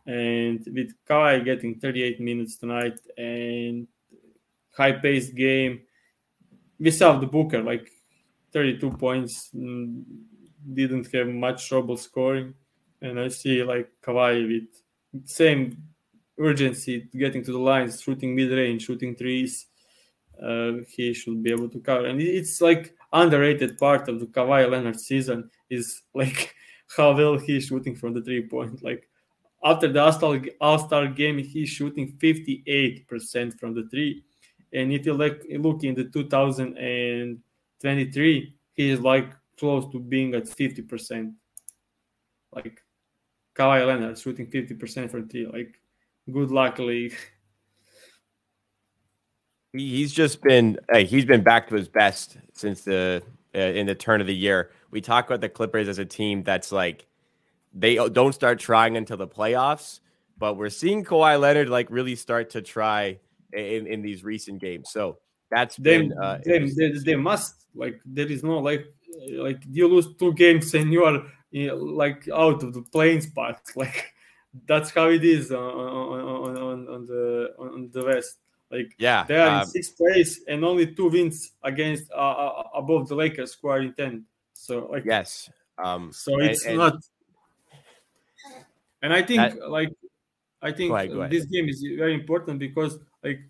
And 0.06 0.64
with 0.66 0.94
Kawhi 1.08 1.44
getting 1.44 1.78
38 1.78 2.20
minutes 2.20 2.56
tonight 2.56 2.98
and 3.16 3.86
high 4.70 4.92
paced 4.92 5.34
game, 5.34 5.82
we 6.80 6.90
saw 6.90 7.18
the 7.18 7.26
Booker 7.26 7.62
like 7.62 7.90
32 8.52 8.90
points, 8.92 9.50
mm, 9.54 10.02
didn't 10.72 11.12
have 11.12 11.28
much 11.28 11.68
trouble 11.68 11.96
scoring, 11.96 12.54
and 13.02 13.20
I 13.20 13.28
see 13.28 13.62
like 13.62 13.90
Kawhi 14.02 14.48
with 14.48 15.28
same 15.28 15.82
urgency 16.38 17.08
getting 17.16 17.44
to 17.44 17.52
the 17.52 17.58
lines, 17.58 18.00
shooting 18.00 18.34
mid 18.34 18.50
range, 18.50 18.84
shooting 18.84 19.14
threes. 19.14 19.66
Uh, 20.42 20.72
he 20.88 21.12
should 21.12 21.42
be 21.42 21.50
able 21.50 21.68
to 21.68 21.80
cover, 21.80 22.06
and 22.06 22.22
it's 22.22 22.60
like 22.60 22.94
underrated 23.12 23.76
part 23.76 24.08
of 24.08 24.20
the 24.20 24.26
Kawhi 24.26 24.70
Leonard 24.70 25.00
season 25.00 25.50
is 25.68 26.02
like 26.14 26.54
how 26.96 27.16
well 27.16 27.38
he's 27.38 27.66
shooting 27.66 27.96
from 27.96 28.14
the 28.14 28.22
three 28.22 28.46
point. 28.46 28.82
Like 28.82 29.08
after 29.64 29.92
the 29.92 30.00
All-Star, 30.00 30.40
All-Star 30.60 31.08
game, 31.08 31.38
he's 31.38 31.68
shooting 31.68 32.16
58% 32.18 33.58
from 33.58 33.74
the 33.74 33.88
three. 33.90 34.22
And 34.72 34.92
if 34.92 35.04
you 35.06 35.14
look, 35.14 35.42
look 35.50 35.82
in 35.82 35.96
the 35.96 36.04
2023, 36.04 38.54
he 38.74 38.90
is 38.90 39.00
like 39.00 39.32
close 39.58 39.90
to 39.92 39.98
being 39.98 40.34
at 40.34 40.44
50%. 40.44 41.32
Like 42.52 42.80
Kawhi 43.56 43.86
Leonard 43.86 44.18
shooting 44.18 44.46
50% 44.46 45.10
from 45.10 45.26
three. 45.28 45.46
Like, 45.46 45.80
good 46.30 46.50
luck, 46.50 46.78
league. 46.78 47.16
He's 49.72 50.12
just 50.12 50.42
been 50.42 50.78
hey, 50.92 51.04
he's 51.04 51.24
been 51.24 51.42
back 51.42 51.68
to 51.68 51.74
his 51.74 51.88
best 51.88 52.38
since 52.52 52.82
the 52.82 53.22
uh, 53.54 53.58
in 53.58 53.86
the 53.86 53.94
turn 53.94 54.20
of 54.20 54.26
the 54.26 54.34
year. 54.34 54.70
We 54.90 55.00
talk 55.00 55.26
about 55.26 55.40
the 55.40 55.48
Clippers 55.48 55.88
as 55.88 55.98
a 55.98 56.04
team 56.04 56.42
that's 56.42 56.72
like 56.72 57.06
they 57.74 57.96
don't 57.96 58.34
start 58.34 58.58
trying 58.58 58.96
until 58.96 59.16
the 59.16 59.28
playoffs, 59.28 60.00
but 60.38 60.56
we're 60.56 60.70
seeing 60.70 61.04
Kawhi 61.04 61.38
Leonard 61.38 61.68
like 61.68 61.88
really 61.90 62.16
start 62.16 62.50
to 62.50 62.62
try 62.62 63.18
in, 63.52 63.86
in 63.86 64.02
these 64.02 64.24
recent 64.24 64.60
games. 64.60 64.90
So 64.90 65.18
that's 65.50 65.76
they, 65.76 65.98
been 65.98 66.18
uh, 66.18 66.40
they, 66.44 66.58
they, 66.60 66.90
they, 67.04 67.16
must 67.16 67.66
like 67.74 68.00
there 68.04 68.26
is 68.26 68.42
no 68.42 68.58
like 68.58 68.86
like 69.32 69.62
you 69.70 69.88
lose 69.88 70.14
two 70.18 70.32
games 70.34 70.74
and 70.74 70.92
you 70.92 71.04
are 71.04 71.22
you 71.50 71.68
know, 71.68 71.76
like 71.76 72.28
out 72.34 72.62
of 72.62 72.74
the 72.74 72.82
playing 72.82 73.20
spot. 73.20 73.60
Like 73.76 74.12
that's 74.66 74.90
how 74.90 75.08
it 75.08 75.24
is 75.24 75.52
on 75.52 75.58
on, 75.58 76.56
on, 76.56 76.88
on 76.88 77.06
the 77.06 77.54
on 77.58 77.90
the 77.92 78.04
West. 78.04 78.38
Like 78.70 78.94
yeah, 78.98 79.24
they 79.24 79.36
are 79.36 79.48
um, 79.48 79.60
in 79.62 79.66
sixth 79.66 79.96
place 79.96 80.42
and 80.46 80.64
only 80.64 80.94
two 80.94 81.08
wins 81.08 81.52
against 81.62 82.10
uh, 82.12 82.14
uh, 82.14 82.62
above 82.74 83.08
the 83.08 83.14
Lakers, 83.14 83.56
who 83.60 83.68
are 83.68 83.80
in 83.80 83.94
ten. 83.94 84.24
So 84.52 84.88
like 84.90 85.04
yes, 85.06 85.50
um, 85.78 86.12
so 86.12 86.38
it's 86.40 86.66
and, 86.66 86.76
not. 86.76 86.96
And 89.00 89.12
I 89.12 89.22
think 89.22 89.40
that, 89.40 89.70
like 89.70 89.92
I 90.60 90.72
think 90.72 90.90
go 90.90 90.96
ahead, 90.96 91.12
go 91.12 91.28
this 91.28 91.46
game 91.46 91.68
is 91.68 91.84
very 91.96 92.14
important 92.14 92.58
because 92.58 92.98
like 93.22 93.40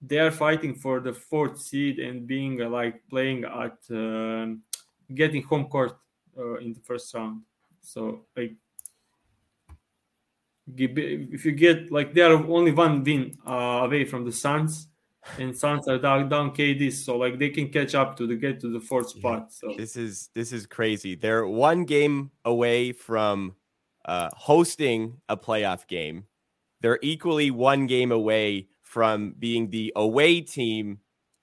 they 0.00 0.18
are 0.18 0.30
fighting 0.30 0.74
for 0.74 1.00
the 1.00 1.12
fourth 1.12 1.60
seed 1.60 1.98
and 1.98 2.26
being 2.26 2.62
uh, 2.62 2.68
like 2.68 3.02
playing 3.10 3.44
at 3.44 3.78
uh, 3.94 4.46
getting 5.14 5.42
home 5.42 5.66
court 5.66 5.96
uh, 6.36 6.54
in 6.56 6.72
the 6.72 6.80
first 6.80 7.12
round. 7.14 7.42
So 7.82 8.24
like 8.36 8.54
if 10.76 11.44
you 11.44 11.52
get 11.52 11.90
like 11.90 12.14
they 12.14 12.22
are 12.22 12.32
only 12.32 12.72
one 12.72 13.04
win 13.04 13.36
uh, 13.46 13.82
away 13.84 14.04
from 14.04 14.24
the 14.24 14.32
Suns, 14.32 14.88
and 15.38 15.56
Suns 15.56 15.88
are 15.88 15.98
down, 15.98 16.28
down 16.28 16.50
KD, 16.54 16.92
so 16.92 17.16
like 17.16 17.38
they 17.38 17.50
can 17.50 17.68
catch 17.68 17.94
up 17.94 18.16
to 18.16 18.26
the 18.26 18.36
get 18.36 18.60
to 18.60 18.72
the 18.72 18.80
fourth 18.80 19.10
spot. 19.10 19.52
So 19.52 19.74
this 19.76 19.96
is 19.96 20.30
this 20.34 20.52
is 20.52 20.66
crazy. 20.66 21.14
They're 21.14 21.46
one 21.46 21.84
game 21.84 22.30
away 22.44 22.92
from 22.92 23.54
uh, 24.04 24.30
hosting 24.32 25.20
a 25.28 25.36
playoff 25.36 25.86
game. 25.86 26.24
They're 26.80 26.98
equally 27.02 27.50
one 27.50 27.86
game 27.86 28.12
away 28.12 28.68
from 28.82 29.34
being 29.38 29.70
the 29.70 29.92
away 29.96 30.40
team 30.40 31.00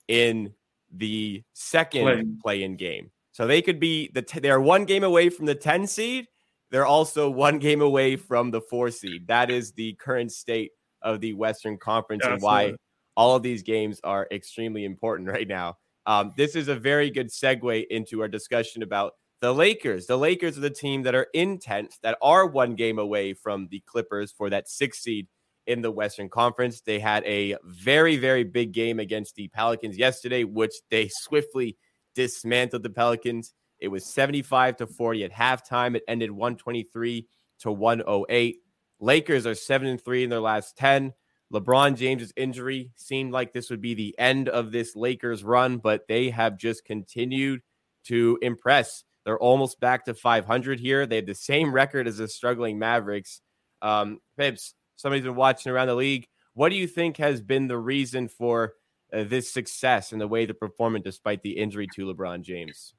in 0.08 0.52
the 0.92 1.42
second 1.52 2.40
play-in 2.42 2.76
game. 2.76 3.10
So 3.32 3.46
they 3.46 3.60
could 3.60 3.78
be 3.78 4.10
the 4.14 4.22
t- 4.22 4.40
they're 4.40 4.60
one 4.60 4.84
game 4.84 5.04
away 5.04 5.28
from 5.28 5.46
the 5.46 5.54
10 5.54 5.86
seed 5.86 6.26
they're 6.70 6.86
also 6.86 7.30
one 7.30 7.58
game 7.58 7.80
away 7.80 8.16
from 8.16 8.50
the 8.50 8.60
four 8.60 8.90
seed. 8.90 9.26
That 9.28 9.50
is 9.50 9.72
the 9.72 9.94
current 9.94 10.32
state 10.32 10.72
of 11.02 11.20
the 11.20 11.34
Western 11.34 11.78
Conference 11.78 12.24
and 12.24 12.42
why 12.42 12.74
all 13.16 13.36
of 13.36 13.42
these 13.42 13.62
games 13.62 14.00
are 14.04 14.26
extremely 14.30 14.84
important 14.84 15.28
right 15.36 15.48
now. 15.48 15.76
Um, 16.06 16.32
this 16.36 16.54
is 16.54 16.68
a 16.68 16.76
very 16.76 17.10
good 17.10 17.30
segue 17.30 17.86
into 17.88 18.20
our 18.20 18.28
discussion 18.28 18.82
about 18.82 19.14
the 19.40 19.52
Lakers. 19.52 20.06
The 20.06 20.16
Lakers 20.16 20.56
are 20.56 20.62
the 20.62 20.70
team 20.70 21.02
that 21.02 21.14
are 21.14 21.26
in 21.34 21.58
10th, 21.58 22.00
that 22.02 22.16
are 22.22 22.46
one 22.46 22.74
game 22.74 22.98
away 22.98 23.34
from 23.34 23.68
the 23.70 23.80
Clippers 23.86 24.32
for 24.32 24.50
that 24.50 24.68
sixth 24.68 25.02
seed 25.02 25.26
in 25.66 25.82
the 25.82 25.90
Western 25.90 26.28
Conference. 26.28 26.80
They 26.80 27.00
had 27.00 27.24
a 27.24 27.56
very, 27.64 28.16
very 28.16 28.44
big 28.44 28.72
game 28.72 29.00
against 29.00 29.34
the 29.34 29.48
Pelicans 29.48 29.98
yesterday, 29.98 30.44
which 30.44 30.74
they 30.90 31.08
swiftly 31.22 31.76
dismantled 32.14 32.82
the 32.82 32.90
Pelicans. 32.90 33.52
It 33.80 33.88
was 33.88 34.06
75 34.06 34.76
to 34.76 34.86
40 34.86 35.24
at 35.24 35.32
halftime. 35.32 35.96
It 35.96 36.02
ended 36.08 36.30
123 36.30 37.28
to 37.60 37.72
108. 37.72 38.56
Lakers 38.98 39.46
are 39.46 39.54
7 39.54 39.88
and 39.88 40.02
3 40.02 40.24
in 40.24 40.30
their 40.30 40.40
last 40.40 40.76
10. 40.76 41.12
LeBron 41.52 41.96
James's 41.96 42.32
injury 42.36 42.90
seemed 42.96 43.32
like 43.32 43.52
this 43.52 43.70
would 43.70 43.80
be 43.80 43.94
the 43.94 44.14
end 44.18 44.48
of 44.48 44.72
this 44.72 44.96
Lakers 44.96 45.44
run, 45.44 45.78
but 45.78 46.08
they 46.08 46.30
have 46.30 46.58
just 46.58 46.84
continued 46.84 47.60
to 48.04 48.38
impress. 48.42 49.04
They're 49.24 49.38
almost 49.38 49.80
back 49.80 50.04
to 50.06 50.14
500 50.14 50.80
here. 50.80 51.06
They 51.06 51.16
have 51.16 51.26
the 51.26 51.34
same 51.34 51.72
record 51.72 52.08
as 52.08 52.18
the 52.18 52.28
struggling 52.28 52.78
Mavericks. 52.78 53.40
Um, 53.82 54.20
Pips, 54.36 54.74
somebody's 54.96 55.24
been 55.24 55.36
watching 55.36 55.70
around 55.70 55.88
the 55.88 55.94
league. 55.94 56.26
What 56.54 56.70
do 56.70 56.76
you 56.76 56.86
think 56.86 57.18
has 57.18 57.40
been 57.40 57.68
the 57.68 57.78
reason 57.78 58.28
for 58.28 58.74
uh, 59.12 59.24
this 59.24 59.52
success 59.52 60.12
and 60.12 60.20
the 60.20 60.28
way 60.28 60.46
they're 60.46 60.54
performing 60.54 61.02
despite 61.02 61.42
the 61.42 61.58
injury 61.58 61.86
to 61.94 62.06
LeBron 62.06 62.42
James? 62.42 62.94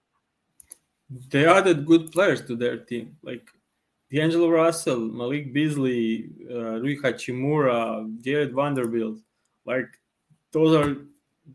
They 1.09 1.45
added 1.45 1.85
good 1.85 2.11
players 2.11 2.41
to 2.45 2.55
their 2.55 2.77
team, 2.77 3.15
like 3.23 3.47
D'Angelo 4.11 4.49
Russell, 4.49 4.99
Malik 4.99 5.53
Beasley, 5.53 6.29
uh, 6.49 6.79
Rui 6.79 6.97
Hachimura, 6.97 8.05
Jarred 8.21 8.53
Vanderbilt. 8.53 9.19
Like 9.65 9.87
those 10.51 10.75
are 10.75 10.97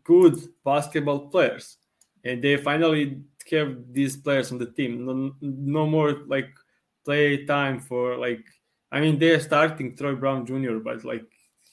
good 0.03 0.37
basketball 0.65 1.27
players, 1.29 1.77
and 2.23 2.43
they 2.43 2.57
finally 2.57 3.21
have 3.51 3.75
these 3.91 4.17
players 4.17 4.51
on 4.51 4.57
the 4.57 4.71
team. 4.71 5.05
No, 5.05 5.35
no 5.41 5.85
more 5.85 6.23
like 6.27 6.49
play 7.05 7.45
time 7.45 7.79
for 7.79 8.17
like. 8.17 8.43
I 8.91 8.99
mean, 9.01 9.17
they're 9.17 9.39
starting 9.39 9.95
Troy 9.95 10.13
Brown 10.13 10.45
Jr., 10.45 10.77
but 10.77 11.03
like 11.03 11.25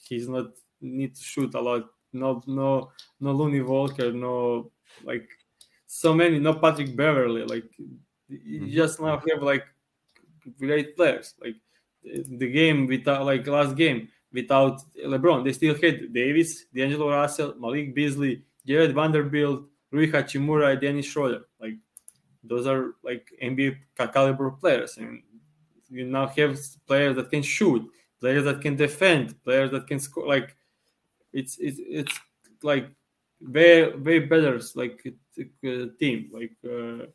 he's 0.08 0.28
not 0.28 0.52
need 0.80 1.14
to 1.14 1.22
shoot 1.22 1.54
a 1.54 1.60
lot. 1.60 1.84
No, 2.12 2.42
no, 2.46 2.90
no 3.20 3.30
Lonnie 3.32 3.60
Walker, 3.60 4.12
no 4.12 4.70
like 5.04 5.28
so 5.92 6.14
many, 6.14 6.38
no 6.38 6.54
Patrick 6.54 6.94
Beverley. 6.94 7.42
Like 7.42 7.64
you 8.28 8.60
mm-hmm. 8.60 8.70
just 8.70 9.00
now 9.00 9.20
have 9.28 9.42
like 9.42 9.66
great 10.56 10.96
players. 10.96 11.34
Like 11.42 11.56
the 12.04 12.48
game 12.48 12.86
without 12.86 13.26
like 13.26 13.44
last 13.48 13.74
game 13.76 14.08
without 14.32 14.82
LeBron, 15.04 15.42
they 15.42 15.52
still 15.52 15.74
had 15.74 16.12
Davis, 16.12 16.66
D'Angelo 16.72 17.10
Russell, 17.10 17.56
Malik 17.58 17.92
Beasley, 17.92 18.44
Jarred 18.64 18.94
Vanderbilt, 18.94 19.64
Rui 19.90 20.06
Hachimura, 20.06 20.80
Dennis 20.80 21.06
Schroeder. 21.06 21.46
Like 21.60 21.74
those 22.44 22.68
are 22.68 22.94
like 23.02 23.28
NBA 23.42 23.78
caliber 24.12 24.52
players, 24.52 24.96
and 24.96 25.20
you 25.90 26.06
now 26.06 26.28
have 26.28 26.56
players 26.86 27.16
that 27.16 27.30
can 27.30 27.42
shoot, 27.42 27.84
players 28.20 28.44
that 28.44 28.60
can 28.60 28.76
defend, 28.76 29.42
players 29.42 29.72
that 29.72 29.88
can 29.88 29.98
score. 29.98 30.28
Like 30.28 30.54
it's 31.32 31.58
it's 31.58 31.80
it's 31.82 32.16
like 32.62 32.88
way 33.40 33.90
way 33.90 34.20
better 34.20 34.60
like 34.76 35.02
team 35.98 36.30
like 36.32 36.52
uh, 36.64 37.06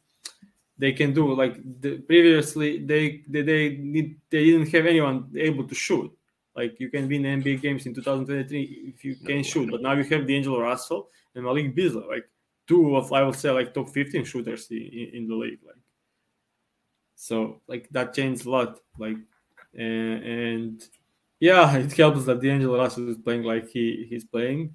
they 0.77 0.91
can 0.93 1.13
do 1.13 1.33
like 1.33 1.55
the, 1.81 1.97
previously 1.99 2.79
they, 2.79 3.23
they 3.27 3.41
they 3.41 3.77
need 3.77 4.19
they 4.29 4.45
didn't 4.45 4.71
have 4.71 4.85
anyone 4.85 5.29
able 5.35 5.67
to 5.67 5.75
shoot 5.75 6.11
like 6.55 6.79
you 6.79 6.89
can 6.89 7.07
win 7.07 7.23
NBA 7.23 7.61
games 7.61 7.85
in 7.85 7.93
2023 7.93 8.93
if 8.95 9.03
you 9.03 9.15
can 9.15 9.43
shoot 9.43 9.69
but 9.71 9.81
now 9.81 9.93
you 9.93 10.03
have 10.03 10.27
D'Angelo 10.27 10.61
Russell 10.61 11.09
and 11.33 11.43
Malik 11.43 11.75
Beasley 11.75 12.03
like 12.07 12.29
two 12.67 12.95
of 12.95 13.11
I 13.11 13.21
will 13.23 13.33
say 13.33 13.51
like 13.51 13.73
top 13.73 13.89
15 13.89 14.23
shooters 14.25 14.67
in, 14.71 15.09
in 15.13 15.27
the 15.27 15.35
league 15.35 15.59
like 15.65 15.75
so 17.15 17.61
like 17.67 17.87
that 17.91 18.13
changed 18.13 18.45
a 18.45 18.49
lot 18.49 18.79
like 18.97 19.17
and, 19.73 20.23
and 20.23 20.83
yeah 21.39 21.75
it 21.77 21.93
helps 21.93 22.25
that 22.25 22.41
D'Angelo 22.41 22.77
Russell 22.77 23.09
is 23.09 23.17
playing 23.17 23.43
like 23.43 23.69
he 23.69 24.05
he's 24.09 24.25
playing 24.25 24.73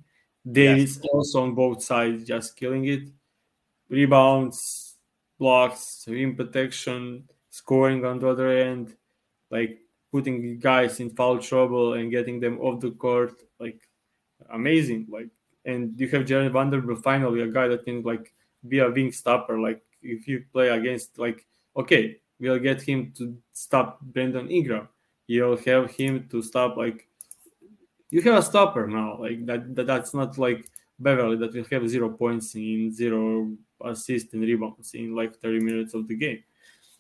Davis 0.51 0.99
yes. 1.03 1.07
also 1.13 1.43
on 1.43 1.55
both 1.55 1.83
sides, 1.83 2.25
just 2.25 2.57
killing 2.57 2.87
it. 2.87 3.09
Rebounds, 3.91 4.97
blocks, 5.39 6.05
rim 6.09 6.37
protection, 6.37 7.29
scoring 7.51 8.05
on 8.05 8.19
the 8.19 8.29
other 8.29 8.49
end, 8.49 8.95
like 9.51 9.79
putting 10.13 10.59
guys 10.59 11.01
in 11.01 11.11
foul 11.11 11.39
trouble 11.39 11.95
and 11.95 12.11
getting 12.11 12.41
them 12.41 12.59
off 12.61 12.81
the 12.81 12.93
court, 12.93 13.43
like 13.59 13.81
amazing. 14.51 15.07
Like, 15.11 15.29
and 15.65 15.99
you 15.99 16.09
have 16.09 16.25
Jarred 16.25 16.53
Vanderbilt 16.53 17.03
finally, 17.03 17.43
a 17.43 17.49
guy 17.49 17.69
that 17.69 17.85
can 17.85 18.03
like 18.03 18.33
be 18.67 18.79
a 18.79 18.91
wing 18.91 19.13
stopper. 19.13 19.61
Like, 19.61 19.83
if 20.03 20.27
you 20.27 20.45
play 20.53 20.69
against, 20.69 21.19
like, 21.19 21.45
okay, 21.77 22.17
we'll 22.39 22.59
get 22.59 22.81
him 22.81 23.13
to 23.19 23.37
stop 23.53 24.01
Brandon 24.01 24.49
Ingram. 24.51 24.89
You'll 25.27 25.59
have 25.59 25.93
him 25.93 26.29
to 26.31 26.43
stop 26.43 26.77
like 26.77 27.07
you 28.11 28.21
have 28.23 28.39
a 28.39 28.43
stopper 28.43 28.87
now. 28.87 29.19
Like 29.19 29.47
that, 29.47 29.75
that 29.77 29.87
that's 29.87 30.13
not 30.13 30.37
like 30.39 30.69
Beverley 31.01 31.37
that 31.37 31.55
will 31.55 31.65
have 31.71 31.89
zero 31.89 32.11
points 32.11 32.55
in 32.55 32.93
zero 32.93 33.53
assists 33.83 34.33
and 34.35 34.43
rebounds 34.43 34.93
in 34.95 35.17
like 35.17 35.35
30 35.37 35.61
minutes 35.61 35.95
of 35.95 36.07
the 36.07 36.15
game. 36.15 36.43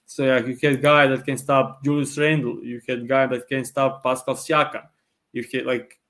So 0.06 0.24
yeah, 0.24 0.44
you 0.44 0.58
had 0.60 0.82
guy 0.82 1.06
that 1.06 1.24
can 1.24 1.38
stop 1.38 1.84
Julius 1.84 2.18
Randle. 2.18 2.64
You 2.64 2.80
had 2.88 3.06
guy 3.06 3.26
that 3.26 3.46
can 3.46 3.64
stop 3.64 4.02
Pascal 4.02 4.34
Siakam. 4.34 4.86
You 5.32 5.46
had 5.52 5.66
like 5.66 6.00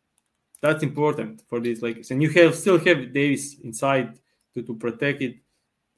that's 0.62 0.82
important 0.82 1.42
for 1.48 1.60
this. 1.60 1.82
Like 1.82 2.04
and 2.10 2.22
you 2.22 2.30
have 2.30 2.54
still 2.54 2.78
have 2.78 3.12
Davis 3.12 3.56
inside 3.62 4.18
to, 4.54 4.62
to 4.62 4.74
protect 4.74 5.20
it. 5.20 5.36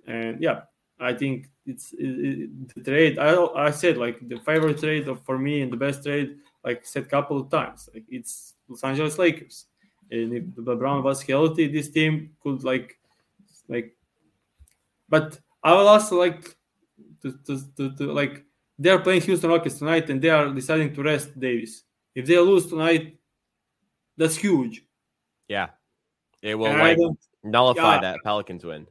And 0.07 0.43
yeah, 0.43 0.63
I 0.99 1.13
think 1.13 1.49
it's 1.65 1.93
it, 1.93 2.07
it, 2.07 2.75
the 2.75 2.83
trade. 2.83 3.19
I 3.19 3.37
I 3.55 3.71
said 3.71 3.99
like 3.99 4.19
the 4.27 4.41
favorite 4.41 4.81
trade 4.81 5.07
of, 5.07 5.25
for 5.25 5.39
me 5.39 5.61
and 5.61 5.73
the 5.73 5.77
best 5.77 6.03
trade. 6.03 6.39
Like 6.65 6.85
said 6.85 7.09
couple 7.09 7.39
of 7.39 7.51
times. 7.51 7.89
Like 7.95 8.05
it's 8.09 8.55
Los 8.69 8.83
Angeles 8.83 9.19
Lakers. 9.19 9.67
And 10.13 10.35
if 10.35 10.45
LeBron 10.45 11.03
was 11.03 11.23
healthy, 11.23 11.67
this 11.69 11.89
team 11.89 12.37
could 12.43 12.63
like, 12.63 12.99
like. 13.67 13.97
But 15.09 15.41
I 15.65 15.73
will 15.73 15.89
also 15.89 16.19
like 16.19 16.55
to, 17.23 17.33
to, 17.47 17.61
to, 17.77 17.97
to 17.97 18.13
like 18.13 18.45
they 18.79 18.91
are 18.91 18.99
playing 18.99 19.23
Houston 19.23 19.49
Rockets 19.49 19.79
tonight 19.79 20.11
and 20.11 20.21
they 20.21 20.29
are 20.29 20.53
deciding 20.53 20.95
to 20.95 21.03
rest 21.03 21.39
Davis. 21.39 21.85
If 22.15 22.27
they 22.27 22.39
lose 22.39 22.67
tonight, 22.67 23.17
that's 24.17 24.37
huge. 24.37 24.85
Yeah, 25.49 25.69
it 26.43 26.55
will 26.55 26.77
like 26.77 26.99
nullify 27.43 27.95
yeah. 27.95 28.01
that 28.01 28.19
Pelicans 28.23 28.65
win. 28.65 28.87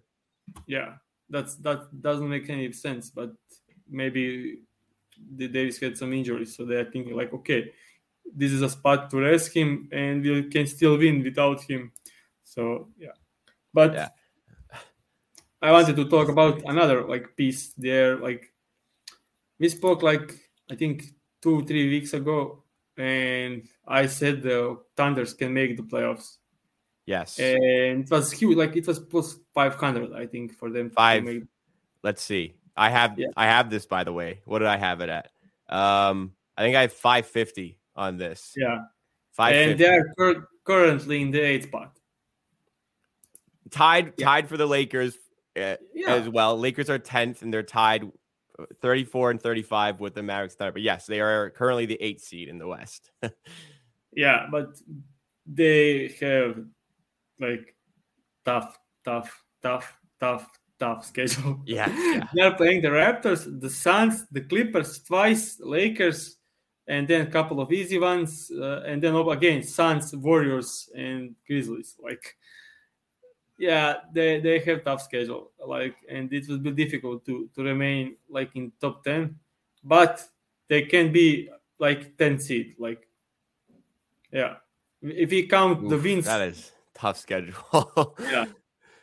yeah, 0.65 0.93
that's 1.29 1.55
that 1.57 2.01
doesn't 2.01 2.27
make 2.27 2.49
any 2.49 2.71
sense. 2.71 3.11
But 3.11 3.33
maybe 3.89 4.59
the 5.35 5.47
Davis 5.47 5.79
had 5.79 5.97
some 5.97 6.13
injuries, 6.13 6.55
so 6.55 6.65
they're 6.65 6.85
thinking 6.85 7.15
like, 7.15 7.31
okay, 7.33 7.71
this 8.35 8.51
is 8.51 8.61
a 8.61 8.69
spot 8.69 9.09
to 9.11 9.17
rest 9.17 9.53
him, 9.53 9.89
and 9.91 10.21
we 10.23 10.43
can 10.49 10.67
still 10.67 10.97
win 10.97 11.23
without 11.23 11.61
him. 11.63 11.91
So 12.43 12.89
yeah, 12.97 13.15
but 13.73 13.93
Yeah. 13.93 14.09
I 15.61 15.71
wanted 15.71 15.95
to 15.97 16.09
talk 16.09 16.29
about 16.29 16.63
another 16.65 17.03
like 17.07 17.35
piece 17.35 17.73
there. 17.77 18.17
Like 18.17 18.51
we 19.59 19.69
spoke 19.69 20.01
like 20.01 20.33
I 20.71 20.75
think 20.75 21.03
two 21.41 21.63
three 21.65 21.87
weeks 21.89 22.13
ago, 22.13 22.63
and 22.97 23.67
I 23.87 24.07
said 24.07 24.41
the 24.41 24.79
Thunders 24.97 25.33
can 25.33 25.53
make 25.53 25.77
the 25.77 25.83
playoffs 25.83 26.37
Yes. 27.05 27.39
and 27.39 28.03
it 28.05 28.09
was 28.09 28.31
huge. 28.31 28.57
Like 28.57 28.75
it 28.75 28.87
was 28.87 28.99
plus 28.99 29.37
five 29.53 29.75
hundred, 29.75 30.13
I 30.13 30.25
think, 30.25 30.53
for 30.55 30.69
them. 30.71 30.89
to 30.89 30.95
Five. 30.95 31.23
make- 31.23 31.43
Let's 32.03 32.23
see. 32.23 32.55
I 32.75 32.89
have 32.89 33.19
Yeah. 33.19 33.27
I 33.37 33.45
have 33.45 33.69
this 33.69 33.85
by 33.85 34.03
the 34.03 34.13
way. 34.13 34.41
What 34.45 34.59
did 34.59 34.67
I 34.67 34.77
have 34.77 35.01
it 35.01 35.09
at? 35.09 35.29
Um, 35.69 36.33
I 36.57 36.63
think 36.63 36.75
I 36.75 36.81
have 36.81 36.93
550 36.93 37.77
on 38.01 38.17
this. 38.17 38.53
Yeah, 38.57 38.79
550. 39.33 39.71
and 39.71 39.79
they 39.79 39.95
are 39.95 40.13
cur- 40.17 40.47
currently 40.65 41.21
in 41.21 41.31
the 41.31 41.39
eighth 41.39 41.67
spot. 41.67 41.97
tied 43.69 44.13
Yeah. 44.17 44.25
tied 44.25 44.49
for 44.49 44.57
the 44.57 44.65
Lakers 44.67 45.15
uh, 45.55 45.77
Yeah, 45.93 46.15
as 46.15 46.27
well. 46.27 46.57
Lakers 46.57 46.89
are 46.89 46.99
10th 46.99 47.41
and 47.41 47.53
they're 47.53 47.63
tied 47.63 48.03
uh, 48.59 48.65
34 48.81 49.31
and 49.31 49.41
35 49.41 49.99
with 49.99 50.15
the 50.15 50.23
Mavericks 50.23 50.55
Thunder. 50.55 50.73
But 50.73 50.81
yes, 50.81 51.05
they 51.05 51.21
are 51.21 51.49
currently 51.51 51.85
the 51.85 51.99
8th 52.01 52.21
seed 52.21 52.49
in 52.49 52.57
the 52.57 52.67
West. 52.67 53.11
yeah, 54.13 54.47
but 54.51 54.77
they 55.45 56.13
have 56.19 56.57
like 57.39 57.75
tough, 58.45 58.77
tough, 59.05 59.43
tough, 59.61 59.97
tough, 60.19 60.49
tough 60.79 61.05
schedule. 61.05 61.61
Yeah, 61.65 61.87
yeah. 61.89 62.27
they 62.33 62.41
are 62.41 62.55
playing 62.55 62.81
the 62.81 62.89
Raptors, 62.89 63.45
the 63.61 63.69
Suns, 63.69 64.25
the 64.31 64.41
Clippers 64.41 64.99
twice, 65.03 65.59
Lakers, 65.59 66.37
and 66.87 67.07
then 67.07 67.21
a 67.21 67.29
couple 67.29 67.59
of 67.59 67.71
easy 67.71 67.99
ones, 67.99 68.51
uh, 68.51 68.83
and 68.85 69.01
then 69.01 69.15
again 69.15 69.63
Suns, 69.63 70.15
Warriors, 70.15 70.89
and 70.95 71.35
Grizzlies. 71.47 71.95
Like, 72.01 72.35
yeah, 73.57 73.97
they 74.13 74.39
they 74.39 74.59
have 74.59 74.83
tough 74.83 75.01
schedule. 75.01 75.51
Like, 75.65 75.95
and 76.09 76.31
it 76.33 76.47
will 76.47 76.57
be 76.57 76.71
difficult 76.71 77.25
to 77.25 77.49
to 77.55 77.63
remain 77.63 78.15
like 78.29 78.55
in 78.55 78.71
top 78.81 79.03
ten, 79.03 79.35
but 79.83 80.27
they 80.67 80.83
can 80.83 81.11
be 81.11 81.49
like 81.79 82.17
ten 82.17 82.39
seed. 82.39 82.75
Like, 82.79 83.07
yeah, 84.31 84.55
if 85.01 85.29
we 85.29 85.47
count 85.47 85.89
the 85.89 85.97
wins, 85.97 86.25
that 86.25 86.41
is 86.41 86.71
tough 86.93 87.17
schedule. 87.17 88.15
yeah, 88.19 88.45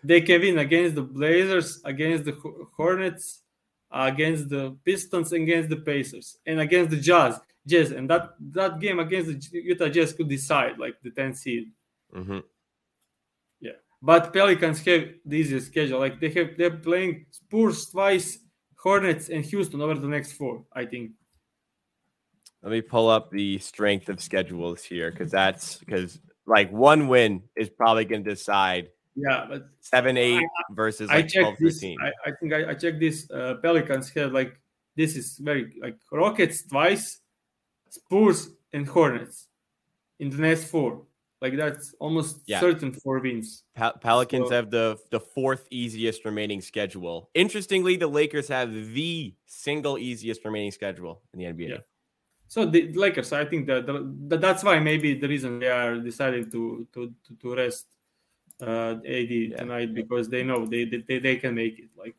they 0.02 0.20
can 0.20 0.40
win 0.40 0.58
against 0.58 0.94
the 0.96 1.02
Blazers, 1.02 1.80
against 1.84 2.24
the 2.24 2.36
Hornets, 2.76 3.42
against 3.90 4.48
the 4.48 4.76
Pistons, 4.84 5.32
against 5.32 5.68
the 5.68 5.76
Pacers, 5.76 6.38
and 6.46 6.60
against 6.60 6.90
the 6.90 6.96
Jazz. 6.96 7.40
Jazz, 7.68 7.92
and 7.92 8.08
that 8.10 8.34
that 8.52 8.80
game 8.80 8.98
against 8.98 9.52
the 9.52 9.60
Utah 9.60 9.88
Jazz 9.88 10.12
could 10.12 10.28
decide 10.28 10.78
like 10.78 10.96
the 11.02 11.10
10 11.10 11.34
seed. 11.34 11.70
Mhm. 12.14 12.42
But 14.00 14.32
Pelicans 14.32 14.78
have 14.84 15.08
the 15.24 15.36
easiest 15.36 15.66
schedule. 15.66 15.98
Like 15.98 16.20
they 16.20 16.30
have, 16.30 16.56
they're 16.56 16.76
playing 16.78 17.26
Spurs 17.32 17.86
twice, 17.90 18.38
Hornets, 18.76 19.28
and 19.28 19.44
Houston 19.44 19.80
over 19.80 19.94
the 19.94 20.06
next 20.06 20.32
four. 20.34 20.64
I 20.72 20.86
think. 20.86 21.12
Let 22.62 22.70
me 22.70 22.80
pull 22.80 23.08
up 23.08 23.30
the 23.30 23.58
strength 23.58 24.08
of 24.08 24.20
schedules 24.20 24.84
here 24.84 25.10
because 25.10 25.30
that's 25.30 25.78
because 25.78 26.20
like 26.46 26.70
one 26.70 27.08
win 27.08 27.42
is 27.56 27.68
probably 27.70 28.04
going 28.04 28.24
to 28.24 28.30
decide 28.30 28.90
Yeah, 29.16 29.46
but 29.48 29.68
7 29.80 30.16
8 30.16 30.42
versus 30.70 31.10
I 31.10 31.16
like 31.16 31.32
12 31.32 31.56
this. 31.58 31.74
13. 31.80 31.98
I, 32.00 32.30
I 32.30 32.32
think 32.38 32.52
I, 32.52 32.70
I 32.70 32.74
checked 32.74 33.00
this. 33.00 33.28
Uh, 33.30 33.54
Pelicans 33.62 34.10
have 34.10 34.32
like 34.32 34.60
this 34.96 35.16
is 35.16 35.38
very 35.38 35.74
like 35.82 35.98
Rockets 36.12 36.62
twice, 36.62 37.18
Spurs 37.90 38.50
and 38.72 38.86
Hornets 38.86 39.48
in 40.18 40.30
the 40.30 40.38
next 40.38 40.64
four. 40.64 41.02
Like 41.40 41.56
that's 41.56 41.94
almost 42.00 42.40
Yeah. 42.46 42.60
certain 42.60 42.92
four 42.92 43.20
wins. 43.20 43.62
Pel- 43.74 43.96
Pelicans 44.00 44.48
So- 44.48 44.54
have 44.54 44.70
the 44.70 44.98
the 45.10 45.20
fourth 45.20 45.68
easiest 45.70 46.24
remaining 46.24 46.60
schedule. 46.60 47.30
Interestingly, 47.34 47.96
the 47.96 48.08
Lakers 48.08 48.48
have 48.48 48.72
the 48.94 49.34
single 49.46 49.98
easiest 49.98 50.44
remaining 50.44 50.72
schedule 50.72 51.22
in 51.32 51.38
the 51.38 51.46
NBA. 51.46 51.68
Yeah. 51.68 51.82
So 52.48 52.64
the 52.64 52.92
Lakers, 52.94 53.32
I 53.32 53.44
think 53.44 53.66
that, 53.66 53.86
that 53.86 54.40
that's 54.40 54.64
why 54.64 54.78
maybe 54.80 55.14
the 55.14 55.28
reason 55.28 55.58
they 55.60 55.68
are 55.68 55.98
deciding 55.98 56.50
to 56.50 56.86
to 56.92 57.14
to, 57.24 57.34
to 57.40 57.54
rest 57.54 57.86
uh, 58.60 58.96
AD 59.06 59.54
tonight 59.58 59.94
because 59.94 60.28
they 60.28 60.42
know 60.42 60.66
they, 60.66 60.84
they 60.84 61.18
they 61.20 61.36
can 61.36 61.54
make 61.54 61.78
it. 61.78 61.90
Like 61.96 62.16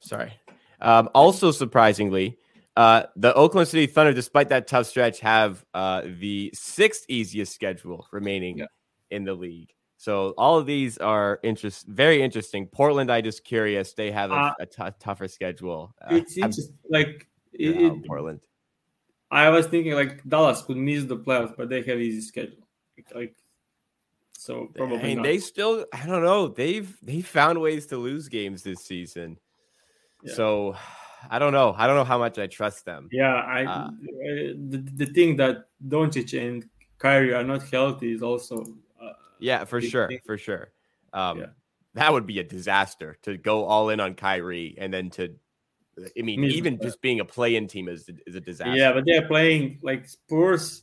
Sorry. 0.00 0.32
Um, 0.80 1.08
also, 1.14 1.50
surprisingly, 1.50 2.38
uh, 2.76 3.04
the 3.16 3.34
Oklahoma 3.34 3.66
City 3.66 3.86
Thunder, 3.86 4.12
despite 4.12 4.48
that 4.50 4.66
tough 4.66 4.86
stretch, 4.86 5.20
have 5.20 5.64
uh, 5.74 6.02
the 6.20 6.50
sixth 6.54 7.04
easiest 7.08 7.54
schedule 7.54 8.06
remaining 8.12 8.58
Yeah. 8.58 8.66
in 9.10 9.24
the 9.24 9.34
league. 9.34 9.72
So 9.98 10.34
all 10.36 10.58
of 10.58 10.66
these 10.66 10.98
are 10.98 11.40
interest, 11.42 11.86
very 11.86 12.22
interesting. 12.22 12.66
Portland, 12.66 13.10
I 13.10 13.22
just 13.22 13.44
curious, 13.44 13.94
they 13.94 14.10
have 14.10 14.30
a, 14.30 14.34
Uh, 14.34 14.54
a 14.60 14.66
tou- 14.66 14.90
tougher 15.00 15.26
schedule. 15.26 15.94
Uh, 16.02 16.16
it's 16.16 16.36
interesting. 16.36 16.76
Like 16.90 17.26
it, 17.52 17.76
it- 17.80 18.06
Portland. 18.06 18.40
I 19.30 19.48
was 19.48 19.66
thinking 19.66 19.94
like 19.94 20.22
Dallas 20.28 20.62
could 20.62 20.76
miss 20.76 21.04
the 21.04 21.16
playoffs, 21.16 21.56
but 21.56 21.68
they 21.68 21.82
have 21.82 21.98
easy 21.98 22.20
schedule. 22.20 22.68
Like 23.14 23.34
so 24.32 24.68
probably 24.76 24.98
I 24.98 25.02
mean, 25.02 25.16
not. 25.16 25.22
they 25.24 25.38
still, 25.38 25.84
I 25.92 26.06
don't 26.06 26.22
know. 26.22 26.46
They've 26.48 26.94
they 27.02 27.22
found 27.22 27.60
ways 27.60 27.86
to 27.86 27.96
lose 27.96 28.28
games 28.28 28.62
this 28.62 28.84
season. 28.84 29.38
Yeah. 30.22 30.34
So 30.34 30.76
I 31.30 31.38
don't 31.38 31.52
know. 31.52 31.74
I 31.76 31.86
don't 31.86 31.96
know 31.96 32.04
how 32.04 32.18
much 32.18 32.38
I 32.38 32.46
trust 32.46 32.84
them. 32.84 33.08
yeah, 33.12 33.34
I 33.34 33.64
Uh, 33.64 33.90
the, 34.70 34.84
the 34.96 35.06
thing 35.06 35.36
that 35.36 35.66
Doncic 35.88 36.32
and 36.40 36.64
Kyrie 36.98 37.34
are 37.34 37.44
not 37.44 37.62
healthy 37.68 38.12
is 38.12 38.22
also 38.22 38.64
uh, 39.02 39.12
Yeah, 39.38 39.64
for 39.64 39.80
sure, 39.80 40.08
thing. 40.08 40.20
for 40.24 40.38
sure. 40.38 40.72
Um, 41.12 41.38
Yeah. 41.40 41.46
That 41.94 42.12
would 42.12 42.26
be 42.26 42.38
a 42.40 42.44
disaster 42.44 43.16
to 43.22 43.38
go 43.38 43.64
all 43.64 43.88
in 43.88 44.00
on 44.00 44.14
Kyrie 44.14 44.74
and 44.76 44.92
then 44.92 45.08
to, 45.16 45.34
I 46.18 46.20
mean, 46.20 46.42
the 46.42 46.48
even 46.48 46.78
just 46.78 47.00
being 47.00 47.20
a 47.20 47.24
play-in 47.24 47.68
team 47.68 47.88
is 47.88 48.10
is 48.26 48.34
a 48.34 48.40
disaster. 48.40 48.76
yeah, 48.76 48.92
but 48.92 49.04
they're 49.06 49.26
playing 49.26 49.78
like 49.80 50.06
Spurs 50.06 50.82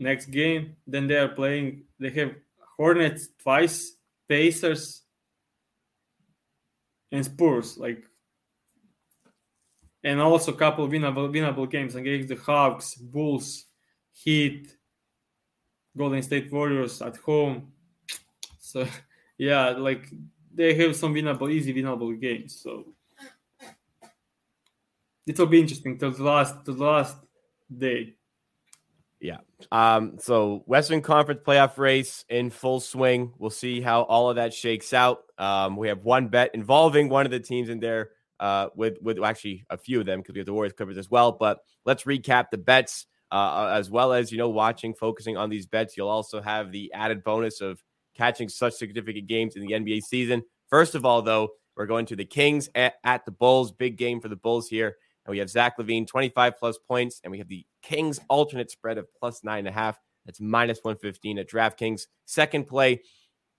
next 0.00 0.26
game. 0.32 0.74
Then 0.88 1.06
they 1.06 1.16
are 1.16 1.28
playing. 1.28 1.84
They 2.00 2.10
have 2.10 2.34
Hornets 2.76 3.28
twice, 3.40 3.94
Pacers, 4.28 5.02
and 7.12 7.24
Spurs. 7.24 7.78
Like, 7.78 8.02
and 10.08 10.22
also 10.22 10.52
a 10.52 10.56
couple 10.56 10.88
winnable 10.88 11.30
winnable 11.30 11.70
games 11.70 11.94
against 11.94 12.28
the 12.28 12.36
Hawks, 12.36 12.94
Bulls, 12.94 13.66
Heat, 14.12 14.74
Golden 15.94 16.22
State 16.22 16.50
Warriors 16.50 17.02
at 17.02 17.18
home. 17.18 17.72
So, 18.58 18.88
yeah, 19.38 19.70
like 19.70 20.08
they 20.54 20.74
have 20.74 20.96
some 20.96 21.14
winnable, 21.14 21.52
easy 21.52 21.74
winnable 21.74 22.18
games. 22.18 22.58
So 22.62 22.94
it 25.26 25.38
will 25.38 25.46
be 25.46 25.60
interesting 25.60 25.98
till 25.98 26.12
the 26.12 26.22
last 26.22 26.64
to 26.64 26.72
the 26.72 26.84
last 26.84 27.16
day. 27.76 28.14
Yeah. 29.20 29.38
Um, 29.70 30.16
so 30.18 30.62
Western 30.64 31.02
Conference 31.02 31.42
playoff 31.44 31.76
race 31.76 32.24
in 32.30 32.48
full 32.48 32.80
swing. 32.80 33.34
We'll 33.36 33.50
see 33.50 33.82
how 33.82 34.02
all 34.02 34.30
of 34.30 34.36
that 34.36 34.54
shakes 34.54 34.94
out. 34.94 35.24
Um, 35.36 35.76
we 35.76 35.88
have 35.88 36.02
one 36.02 36.28
bet 36.28 36.54
involving 36.54 37.10
one 37.10 37.26
of 37.26 37.32
the 37.32 37.40
teams 37.40 37.68
in 37.68 37.80
there. 37.80 38.12
Uh, 38.40 38.68
with 38.76 38.98
with 39.02 39.22
actually 39.22 39.64
a 39.70 39.76
few 39.76 40.00
of 40.00 40.06
them 40.06 40.20
because 40.20 40.34
we 40.34 40.38
have 40.38 40.46
the 40.46 40.52
Warriors 40.52 40.72
Clippers 40.72 40.98
as 40.98 41.10
well. 41.10 41.32
But 41.32 41.58
let's 41.84 42.04
recap 42.04 42.50
the 42.50 42.58
bets. 42.58 43.06
Uh, 43.30 43.74
as 43.74 43.90
well 43.90 44.14
as 44.14 44.32
you 44.32 44.38
know, 44.38 44.48
watching, 44.48 44.94
focusing 44.94 45.36
on 45.36 45.50
these 45.50 45.66
bets, 45.66 45.98
you'll 45.98 46.08
also 46.08 46.40
have 46.40 46.72
the 46.72 46.90
added 46.94 47.22
bonus 47.22 47.60
of 47.60 47.82
catching 48.16 48.48
such 48.48 48.72
significant 48.74 49.26
games 49.26 49.54
in 49.54 49.60
the 49.60 49.72
NBA 49.72 50.02
season. 50.02 50.42
First 50.70 50.94
of 50.94 51.04
all, 51.04 51.20
though, 51.20 51.50
we're 51.76 51.86
going 51.86 52.06
to 52.06 52.16
the 52.16 52.24
Kings 52.24 52.68
at, 52.74 52.94
at 53.04 53.24
the 53.24 53.30
Bulls. 53.30 53.70
Big 53.70 53.96
game 53.96 54.20
for 54.20 54.28
the 54.28 54.36
Bulls 54.36 54.68
here. 54.68 54.96
And 55.24 55.30
we 55.30 55.38
have 55.38 55.48
Zach 55.48 55.78
LaVine, 55.78 56.06
25 56.06 56.56
plus 56.58 56.78
points, 56.78 57.20
and 57.22 57.30
we 57.30 57.38
have 57.38 57.48
the 57.48 57.64
Kings 57.82 58.18
alternate 58.28 58.70
spread 58.70 58.98
of 58.98 59.06
plus 59.14 59.44
nine 59.44 59.60
and 59.60 59.68
a 59.68 59.72
half. 59.72 59.98
That's 60.26 60.40
minus 60.40 60.78
115 60.82 61.38
at 61.38 61.48
DraftKings. 61.48 62.06
Second 62.24 62.66
play, 62.66 63.02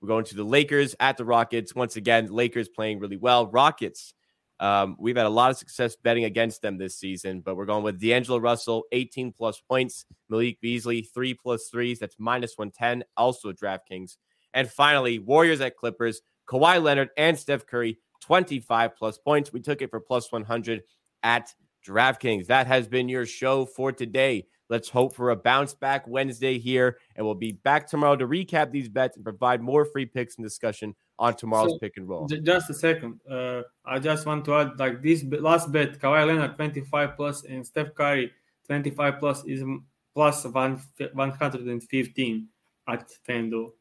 we're 0.01 0.08
going 0.08 0.26
to 0.26 0.36
the 0.36 0.43
Lakers 0.43 0.95
at 0.99 1.18
the 1.18 1.26
Rockets. 1.26 1.74
Once 1.74 1.95
again, 1.95 2.28
Lakers 2.32 2.70
playing 2.70 2.99
really 2.99 3.18
well. 3.18 3.47
Rockets, 3.47 4.14
um, 4.60 4.97
we've 4.99 5.16
had 5.16 5.26
a 5.26 5.30
lot 5.30 5.51
of 5.51 5.57
success 5.57 5.95
betting 5.95 6.26
against 6.26 6.62
them 6.62 6.78
this 6.78 6.97
season, 6.97 7.41
but 7.41 7.55
we're 7.55 7.66
going 7.66 7.84
with 7.84 7.99
D'Angelo 7.99 8.39
Russell, 8.39 8.84
18 8.91 9.32
plus 9.32 9.62
points. 9.62 10.05
Malik 10.28 10.60
Beasley, 10.62 11.01
three 11.01 11.34
plus 11.34 11.70
threes. 11.70 11.99
That's 11.99 12.16
minus 12.20 12.57
110, 12.57 13.03
also 13.16 13.53
DraftKings. 13.53 14.18
And 14.53 14.70
finally, 14.70 15.20
Warriors 15.20 15.62
at 15.62 15.78
Clippers, 15.78 16.22
Kawhi 16.47 16.82
Leonard 16.82 17.10
and 17.18 17.38
Steph 17.38 17.66
Curry, 17.66 17.99
25 18.22 18.95
plus 18.97 19.18
points. 19.18 19.53
We 19.53 19.62
took 19.62 19.82
it 19.82 19.91
for 19.91 19.99
plus 19.99 20.32
100 20.32 20.84
at 21.24 21.53
DraftKings. 21.88 22.47
That 22.47 22.68
has 22.68 22.88
been 22.88 23.07
your 23.07 23.26
show 23.26 23.66
for 23.66 23.91
today. 23.91 24.45
Let's 24.70 24.89
hope 24.89 25.16
for 25.16 25.32
a 25.32 25.36
bounce 25.36 25.74
back 25.74 26.07
Wednesday 26.07 26.60
here, 26.60 26.97
and 27.16 27.26
we'll 27.26 27.34
be 27.34 27.53
back 27.53 27.88
tomorrow 27.88 28.16
to 28.16 28.28
recap 28.28 28.72
these 28.72 28.89
bets 28.89 29.16
and 29.16 29.24
provide 29.24 29.62
more 29.62 29.86
free 29.86 30.05
picks 30.05 30.38
and 30.38 30.45
discussion 30.45 30.95
on 31.20 31.36
tomorrow's 31.36 31.74
so, 31.74 31.80
pick 31.80 31.97
and 31.97 32.09
roll. 32.09 32.28
Just 32.28 32.70
a 32.70 32.74
second. 32.74 33.20
Uh, 33.30 33.63
I 33.86 33.99
just 33.99 34.26
want 34.26 34.45
to 34.45 34.55
add 34.55 34.80
like 34.80 35.03
this 35.03 35.24
last 35.24 35.70
bet, 35.72 35.99
Kawhi 35.99 36.26
Leonard 36.26 36.55
25 36.55 37.15
plus 37.15 37.43
and 37.43 37.67
Steph 37.67 37.93
Curry 37.93 38.32
25 38.65 39.20
plus 39.20 39.45
is 39.45 39.63
plus 40.15 40.45
115 40.45 42.47
at 42.88 43.11
FanDuel. 43.28 43.72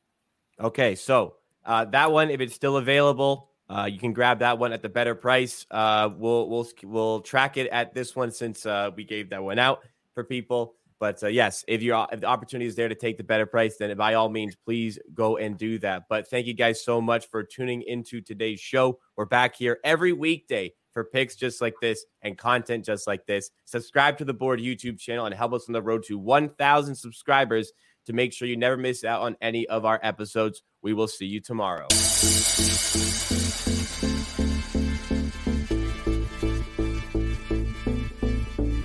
Okay, 0.60 0.96
so 0.96 1.36
uh, 1.64 1.84
that 1.86 2.10
one, 2.10 2.30
if 2.30 2.40
it's 2.40 2.54
still 2.54 2.78
available, 2.78 3.50
uh, 3.70 3.88
you 3.90 3.98
can 3.98 4.12
grab 4.12 4.40
that 4.40 4.58
one 4.58 4.72
at 4.72 4.82
the 4.82 4.88
better 4.88 5.14
price. 5.14 5.66
Uh, 5.70 6.10
we'll 6.16 6.48
we'll 6.48 6.66
we'll 6.82 7.20
track 7.20 7.56
it 7.56 7.68
at 7.70 7.94
this 7.94 8.16
one 8.16 8.32
since 8.32 8.66
uh, 8.66 8.90
we 8.96 9.04
gave 9.04 9.30
that 9.30 9.42
one 9.42 9.58
out 9.58 9.80
for 10.14 10.24
people. 10.24 10.74
But 11.00 11.22
uh, 11.22 11.28
yes, 11.28 11.64
if, 11.68 11.82
you 11.82 11.94
if 12.12 12.20
the 12.20 12.26
opportunity 12.26 12.66
is 12.66 12.74
there 12.74 12.88
to 12.88 12.94
take 12.94 13.16
the 13.16 13.24
better 13.24 13.46
price, 13.46 13.76
then 13.76 13.96
by 13.96 14.14
all 14.14 14.28
means, 14.28 14.56
please 14.56 14.98
go 15.14 15.36
and 15.36 15.56
do 15.56 15.78
that. 15.80 16.04
But 16.08 16.28
thank 16.28 16.46
you 16.46 16.54
guys 16.54 16.84
so 16.84 17.00
much 17.00 17.28
for 17.30 17.44
tuning 17.44 17.82
into 17.82 18.20
today's 18.20 18.60
show. 18.60 18.98
We're 19.16 19.26
back 19.26 19.54
here 19.56 19.78
every 19.84 20.12
weekday 20.12 20.72
for 20.92 21.04
picks 21.04 21.36
just 21.36 21.60
like 21.60 21.74
this 21.80 22.04
and 22.22 22.36
content 22.36 22.84
just 22.84 23.06
like 23.06 23.24
this. 23.26 23.50
Subscribe 23.64 24.18
to 24.18 24.24
the 24.24 24.34
board 24.34 24.58
YouTube 24.58 24.98
channel 24.98 25.26
and 25.26 25.34
help 25.34 25.52
us 25.52 25.68
on 25.68 25.72
the 25.72 25.82
road 25.82 26.02
to 26.04 26.18
1,000 26.18 26.94
subscribers 26.96 27.72
to 28.06 28.12
make 28.12 28.32
sure 28.32 28.48
you 28.48 28.56
never 28.56 28.76
miss 28.76 29.04
out 29.04 29.20
on 29.20 29.36
any 29.40 29.68
of 29.68 29.84
our 29.84 30.00
episodes. 30.02 30.62
We 30.82 30.94
will 30.94 31.08
see 31.08 31.26
you 31.26 31.40
tomorrow. 31.40 31.86